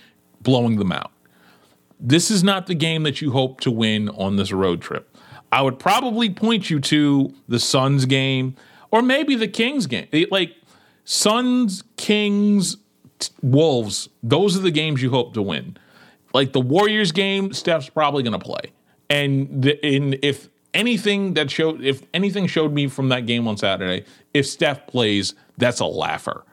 blowing 0.42 0.78
them 0.78 0.92
out. 0.92 1.12
This 2.00 2.30
is 2.30 2.44
not 2.44 2.68
the 2.68 2.76
game 2.76 3.04
that 3.04 3.22
you 3.22 3.32
hope 3.32 3.62
to 3.62 3.72
win 3.72 4.10
on 4.10 4.36
this 4.36 4.52
road 4.52 4.82
trip. 4.82 5.16
I 5.52 5.62
would 5.62 5.80
probably 5.80 6.30
point 6.30 6.70
you 6.70 6.80
to 6.82 7.34
the 7.48 7.60
Suns 7.60 8.06
game 8.06 8.56
or 8.92 9.02
maybe 9.02 9.36
the 9.36 9.48
Kings 9.48 9.88
game. 9.88 10.08
Like 10.30 10.56
Suns, 11.06 11.84
Kings, 11.98 12.78
Wolves, 13.42 14.10
those 14.22 14.58
are 14.58 14.62
the 14.62 14.72
games 14.72 15.02
you 15.02 15.10
hope 15.10 15.34
to 15.36 15.42
win. 15.42 15.78
Like 16.34 16.52
the 16.52 16.60
Warriors 16.60 17.12
game, 17.12 17.54
Steph's 17.54 17.90
probably 17.90 18.24
going 18.24 18.38
to 18.38 18.46
play. 18.46 18.74
And 19.10 19.62
the, 19.64 19.86
in, 19.86 20.20
if 20.22 20.50
anything 20.76 21.34
that 21.34 21.50
showed 21.50 21.84
if 21.84 22.04
anything 22.14 22.46
showed 22.46 22.74
me 22.74 22.88
from 22.88 23.10
that 23.10 23.26
game 23.26 23.48
on 23.48 23.58
Saturday, 23.58 24.06
if 24.34 24.46
Steph 24.46 24.86
plays, 24.86 25.34
that's 25.58 25.80
a 25.80 25.86
laugher. 25.86 26.44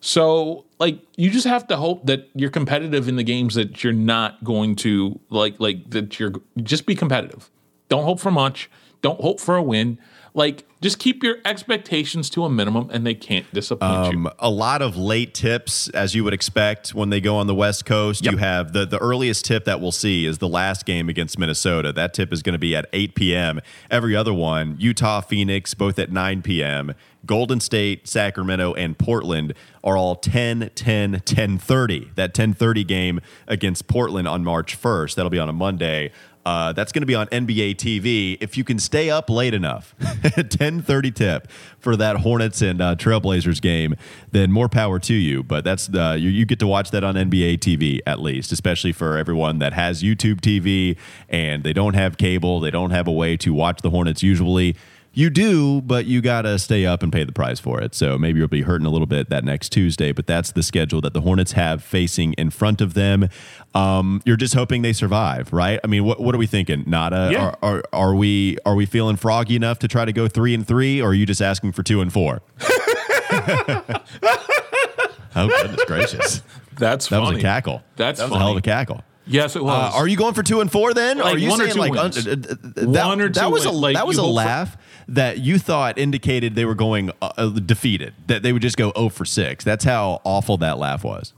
So 0.00 0.66
like 0.78 1.00
you 1.16 1.30
just 1.30 1.46
have 1.46 1.66
to 1.68 1.76
hope 1.76 2.06
that 2.06 2.28
you're 2.34 2.50
competitive 2.50 3.08
in 3.08 3.16
the 3.16 3.22
games 3.22 3.54
that 3.54 3.82
you're 3.82 3.92
not 3.92 4.42
going 4.44 4.76
to 4.76 5.18
like 5.30 5.58
like 5.58 5.90
that 5.90 6.18
you're 6.20 6.32
just 6.62 6.84
be 6.84 6.94
competitive. 6.94 7.50
Don't 7.88 8.04
hope 8.04 8.20
for 8.20 8.30
much. 8.30 8.70
Don't 9.00 9.20
hope 9.20 9.40
for 9.40 9.56
a 9.56 9.62
win. 9.62 9.98
Like 10.34 10.66
just 10.80 10.98
keep 10.98 11.22
your 11.24 11.38
expectations 11.44 12.30
to 12.30 12.44
a 12.44 12.50
minimum 12.50 12.88
and 12.92 13.04
they 13.06 13.14
can't 13.14 13.52
disappoint 13.52 13.92
Um, 14.14 14.24
you. 14.24 14.30
a 14.38 14.50
lot 14.50 14.80
of 14.82 14.96
late 14.96 15.34
tips, 15.34 15.88
as 15.88 16.14
you 16.14 16.22
would 16.24 16.32
expect 16.34 16.94
when 16.94 17.10
they 17.10 17.20
go 17.20 17.36
on 17.36 17.46
the 17.48 17.54
West 17.54 17.84
Coast. 17.84 18.24
Yep. 18.24 18.32
You 18.32 18.38
have 18.38 18.72
the, 18.72 18.86
the 18.86 18.98
earliest 18.98 19.44
tip 19.44 19.64
that 19.64 19.80
we'll 19.80 19.90
see 19.92 20.24
is 20.26 20.38
the 20.38 20.48
last 20.48 20.86
game 20.86 21.08
against 21.08 21.38
Minnesota. 21.38 21.92
That 21.92 22.14
tip 22.14 22.32
is 22.32 22.42
going 22.42 22.52
to 22.52 22.58
be 22.58 22.76
at 22.76 22.86
8 22.92 23.14
p.m. 23.14 23.60
Every 23.90 24.14
other 24.14 24.32
one, 24.32 24.76
Utah, 24.78 25.20
Phoenix, 25.20 25.74
both 25.74 25.98
at 25.98 26.12
9 26.12 26.42
p.m. 26.42 26.94
Golden 27.26 27.58
State, 27.58 28.06
Sacramento, 28.06 28.74
and 28.74 28.96
Portland 28.96 29.52
are 29.82 29.96
all 29.96 30.14
10, 30.14 30.70
10, 30.76 31.22
10 31.24 31.58
30. 31.58 32.12
That 32.14 32.32
10 32.32 32.54
30 32.54 32.84
game 32.84 33.20
against 33.48 33.88
Portland 33.88 34.28
on 34.28 34.44
March 34.44 34.80
1st, 34.80 35.16
that'll 35.16 35.28
be 35.30 35.38
on 35.40 35.48
a 35.48 35.52
Monday. 35.52 36.12
Uh, 36.48 36.72
that's 36.72 36.92
going 36.92 37.02
to 37.02 37.06
be 37.06 37.14
on 37.14 37.26
NBA 37.26 37.76
TV. 37.76 38.38
If 38.40 38.56
you 38.56 38.64
can 38.64 38.78
stay 38.78 39.10
up 39.10 39.28
late 39.28 39.52
enough, 39.52 39.94
10:30 40.00 41.14
tip 41.14 41.50
for 41.78 41.94
that 41.94 42.16
Hornets 42.16 42.62
and 42.62 42.80
uh, 42.80 42.94
Trailblazers 42.96 43.60
game, 43.60 43.94
then 44.32 44.50
more 44.50 44.70
power 44.70 44.98
to 44.98 45.12
you. 45.12 45.42
But 45.42 45.62
that's 45.62 45.90
uh, 45.94 46.16
you, 46.18 46.30
you 46.30 46.46
get 46.46 46.58
to 46.60 46.66
watch 46.66 46.90
that 46.92 47.04
on 47.04 47.16
NBA 47.16 47.58
TV 47.58 48.00
at 48.06 48.20
least, 48.20 48.50
especially 48.50 48.92
for 48.92 49.18
everyone 49.18 49.58
that 49.58 49.74
has 49.74 50.02
YouTube 50.02 50.40
TV 50.40 50.96
and 51.28 51.64
they 51.64 51.74
don't 51.74 51.92
have 51.92 52.16
cable, 52.16 52.60
they 52.60 52.70
don't 52.70 52.92
have 52.92 53.06
a 53.06 53.12
way 53.12 53.36
to 53.36 53.52
watch 53.52 53.82
the 53.82 53.90
Hornets 53.90 54.22
usually. 54.22 54.74
You 55.14 55.30
do, 55.30 55.80
but 55.80 56.04
you 56.06 56.20
got 56.20 56.42
to 56.42 56.58
stay 56.60 56.86
up 56.86 57.02
and 57.02 57.12
pay 57.12 57.24
the 57.24 57.32
price 57.32 57.58
for 57.58 57.80
it. 57.80 57.92
So 57.94 58.16
maybe 58.18 58.38
you'll 58.38 58.46
be 58.46 58.62
hurting 58.62 58.86
a 58.86 58.90
little 58.90 59.06
bit 59.06 59.30
that 59.30 59.42
next 59.42 59.70
Tuesday, 59.70 60.12
but 60.12 60.28
that's 60.28 60.52
the 60.52 60.62
schedule 60.62 61.00
that 61.00 61.12
the 61.12 61.22
Hornets 61.22 61.52
have 61.52 61.82
facing 61.82 62.34
in 62.34 62.50
front 62.50 62.80
of 62.80 62.94
them. 62.94 63.28
Um, 63.74 64.22
you're 64.24 64.36
just 64.36 64.54
hoping 64.54 64.82
they 64.82 64.92
survive, 64.92 65.52
right? 65.52 65.80
I 65.82 65.88
mean, 65.88 66.04
what, 66.04 66.20
what 66.20 66.34
are 66.36 66.38
we 66.38 66.46
thinking? 66.46 66.84
Nata? 66.86 67.30
Yeah. 67.32 67.54
Are, 67.62 67.78
are, 67.78 67.82
are 67.92 68.14
we 68.14 68.58
are 68.64 68.74
we 68.76 68.86
feeling 68.86 69.16
froggy 69.16 69.56
enough 69.56 69.80
to 69.80 69.88
try 69.88 70.04
to 70.04 70.12
go 70.12 70.28
three 70.28 70.54
and 70.54 70.64
three, 70.66 71.02
or 71.02 71.10
are 71.10 71.14
you 71.14 71.26
just 71.26 71.42
asking 71.42 71.72
for 71.72 71.82
two 71.82 72.00
and 72.00 72.12
four? 72.12 72.40
oh 75.34 75.48
goodness 75.48 75.84
gracious! 75.86 76.42
That's 76.76 77.08
That 77.08 77.20
funny. 77.20 77.34
was 77.36 77.38
a 77.38 77.40
cackle. 77.46 77.82
That's 77.96 78.20
that 78.20 78.28
was 78.30 78.36
a 78.36 78.38
hell 78.38 78.52
of 78.52 78.58
a 78.58 78.62
cackle. 78.62 79.02
Yes, 79.26 79.56
it 79.56 79.62
was. 79.64 79.94
Uh, 79.94 79.96
are 79.98 80.08
you 80.08 80.16
going 80.16 80.32
for 80.34 80.42
two 80.42 80.60
and 80.62 80.72
four 80.72 80.94
then? 80.94 81.18
Like 81.18 81.34
are 81.34 81.38
you 81.38 81.50
one 81.50 81.60
or 81.60 81.64
saying 81.64 81.74
two 81.74 81.80
like 81.80 81.92
wins. 81.92 82.26
uh, 82.26 82.30
uh, 82.30 82.32
uh, 82.32 82.36
that, 82.92 83.06
One 83.06 83.20
or 83.20 83.28
that 83.28 83.50
was 83.50 83.64
a. 83.66 83.70
Like, 83.70 83.94
that 83.96 84.06
was 84.06 84.16
a 84.16 84.22
hope 84.22 84.30
for- 84.30 84.34
laugh 84.34 84.76
that 85.08 85.38
you 85.38 85.58
thought 85.58 85.98
indicated 85.98 86.54
they 86.54 86.64
were 86.66 86.74
going 86.74 87.10
uh, 87.22 87.32
uh, 87.36 87.48
defeated 87.48 88.14
that 88.26 88.42
they 88.42 88.52
would 88.52 88.62
just 88.62 88.76
go 88.76 88.92
0 88.96 89.08
for 89.08 89.24
6. 89.24 89.64
That's 89.64 89.84
how 89.84 90.20
awful 90.24 90.56
that 90.58 90.78
laugh 90.78 91.02
was. 91.02 91.32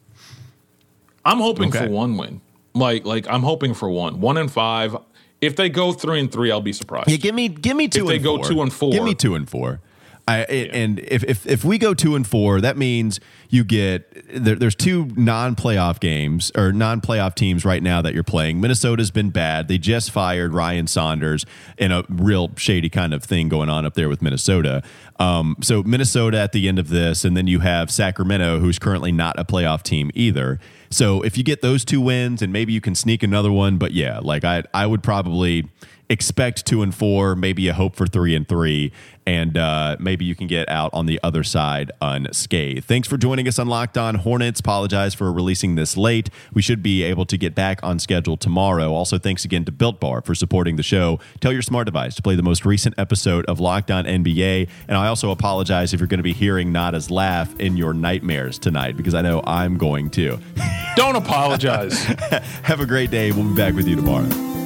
I'm 1.24 1.38
hoping 1.38 1.68
Okay. 1.68 1.86
for 1.86 1.90
one 1.90 2.16
win. 2.16 2.40
Like 2.74 3.04
like 3.04 3.26
I'm 3.28 3.42
hoping 3.42 3.74
for 3.74 3.88
one. 3.90 4.20
One 4.20 4.36
and 4.36 4.50
five. 4.50 4.96
If 5.40 5.56
they 5.56 5.68
go 5.68 5.92
three 5.92 6.20
and 6.20 6.30
three, 6.30 6.50
I'll 6.50 6.60
be 6.60 6.72
surprised. 6.72 7.08
Yeah, 7.10 7.16
give 7.16 7.34
me 7.34 7.48
give 7.48 7.76
me 7.76 7.88
two 7.88 8.06
they 8.06 8.16
and 8.16 8.24
go 8.24 8.36
four. 8.36 8.44
two 8.44 8.62
and 8.62 8.72
four- 8.72 8.92
Give 8.92 9.04
me 9.04 9.14
two 9.14 9.34
and 9.34 9.48
four. 9.48 9.80
I, 10.28 10.40
it, 10.42 10.70
And 10.72 10.98
if, 11.00 11.24
if 11.24 11.46
if 11.46 11.64
we 11.64 11.78
go 11.78 11.94
two 11.94 12.14
and 12.14 12.26
four, 12.26 12.60
that 12.60 12.76
means 12.76 13.20
you 13.48 13.64
get 13.64 14.26
there, 14.32 14.54
there's 14.54 14.74
two 14.74 15.06
non-playoff 15.16 15.98
games 15.98 16.52
or 16.56 16.72
non-playoff 16.72 17.34
teams 17.34 17.64
right 17.64 17.82
now 17.82 18.00
that 18.02 18.14
you're 18.14 18.22
playing. 18.22 18.60
Minnesota's 18.60 19.10
been 19.10 19.30
bad. 19.30 19.68
They 19.68 19.78
just 19.78 20.10
fired 20.10 20.54
Ryan 20.54 20.86
Saunders 20.86 21.44
in 21.78 21.90
a 21.90 22.04
real 22.08 22.50
shady 22.56 22.88
kind 22.88 23.12
of 23.12 23.24
thing 23.24 23.48
going 23.48 23.68
on 23.68 23.84
up 23.84 23.94
there 23.94 24.08
with 24.08 24.22
Minnesota. 24.22 24.82
Um, 25.18 25.56
so 25.60 25.82
Minnesota 25.82 26.38
at 26.38 26.52
the 26.52 26.68
end 26.68 26.78
of 26.78 26.88
this, 26.88 27.24
and 27.24 27.36
then 27.36 27.46
you 27.46 27.60
have 27.60 27.90
Sacramento, 27.90 28.60
who's 28.60 28.78
currently 28.78 29.12
not 29.12 29.38
a 29.38 29.44
playoff 29.44 29.82
team 29.82 30.10
either. 30.14 30.60
So 30.90 31.22
if 31.22 31.36
you 31.36 31.44
get 31.44 31.60
those 31.60 31.84
two 31.84 32.00
wins, 32.00 32.42
and 32.42 32.52
maybe 32.52 32.72
you 32.72 32.80
can 32.80 32.94
sneak 32.94 33.22
another 33.22 33.52
one, 33.52 33.78
but 33.78 33.92
yeah, 33.92 34.18
like 34.20 34.44
I 34.44 34.62
I 34.72 34.86
would 34.86 35.02
probably 35.02 35.68
expect 36.10 36.66
two 36.66 36.82
and 36.82 36.94
four, 36.94 37.36
maybe 37.36 37.68
a 37.68 37.72
hope 37.72 37.94
for 37.94 38.06
three 38.06 38.34
and 38.34 38.46
three, 38.46 38.92
and 39.26 39.56
uh, 39.56 39.96
maybe 40.00 40.24
you 40.24 40.34
can 40.34 40.48
get 40.48 40.68
out 40.68 40.90
on 40.92 41.06
the 41.06 41.20
other 41.22 41.44
side 41.44 41.92
unscathed. 42.02 42.84
Thanks 42.84 43.06
for 43.06 43.16
joining 43.16 43.46
us 43.46 43.60
on 43.60 43.68
Locked 43.68 43.96
On 43.96 44.16
Hornets. 44.16 44.58
Apologize 44.58 45.14
for 45.14 45.32
releasing 45.32 45.76
this 45.76 45.96
late. 45.96 46.28
We 46.52 46.62
should 46.62 46.82
be 46.82 47.04
able 47.04 47.24
to 47.26 47.38
get 47.38 47.54
back 47.54 47.78
on 47.84 48.00
schedule 48.00 48.36
tomorrow. 48.36 48.92
Also, 48.92 49.18
thanks 49.18 49.44
again 49.44 49.64
to 49.66 49.72
Built 49.72 50.00
Bar 50.00 50.22
for 50.22 50.34
supporting 50.34 50.74
the 50.74 50.82
show. 50.82 51.20
Tell 51.40 51.52
your 51.52 51.62
smart 51.62 51.86
device 51.86 52.16
to 52.16 52.22
play 52.22 52.34
the 52.34 52.42
most 52.42 52.66
recent 52.66 52.96
episode 52.98 53.46
of 53.46 53.60
Locked 53.60 53.92
On 53.92 54.04
NBA. 54.04 54.68
And 54.88 54.96
I 54.96 55.06
also 55.06 55.30
apologize 55.30 55.94
if 55.94 56.00
you're 56.00 56.08
going 56.08 56.18
to 56.18 56.24
be 56.24 56.32
hearing 56.32 56.72
Nata's 56.72 57.08
laugh 57.10 57.54
in 57.60 57.76
your 57.76 57.94
nightmares 57.94 58.58
tonight 58.58 58.96
because 58.96 59.14
I 59.14 59.22
know 59.22 59.42
I'm 59.46 59.78
going 59.78 60.10
to. 60.10 60.40
Don't 60.96 61.14
apologize. 61.14 62.02
Have 62.64 62.80
a 62.80 62.86
great 62.86 63.12
day. 63.12 63.30
We'll 63.30 63.48
be 63.48 63.54
back 63.54 63.74
with 63.74 63.86
you 63.86 63.94
tomorrow. 63.94 64.59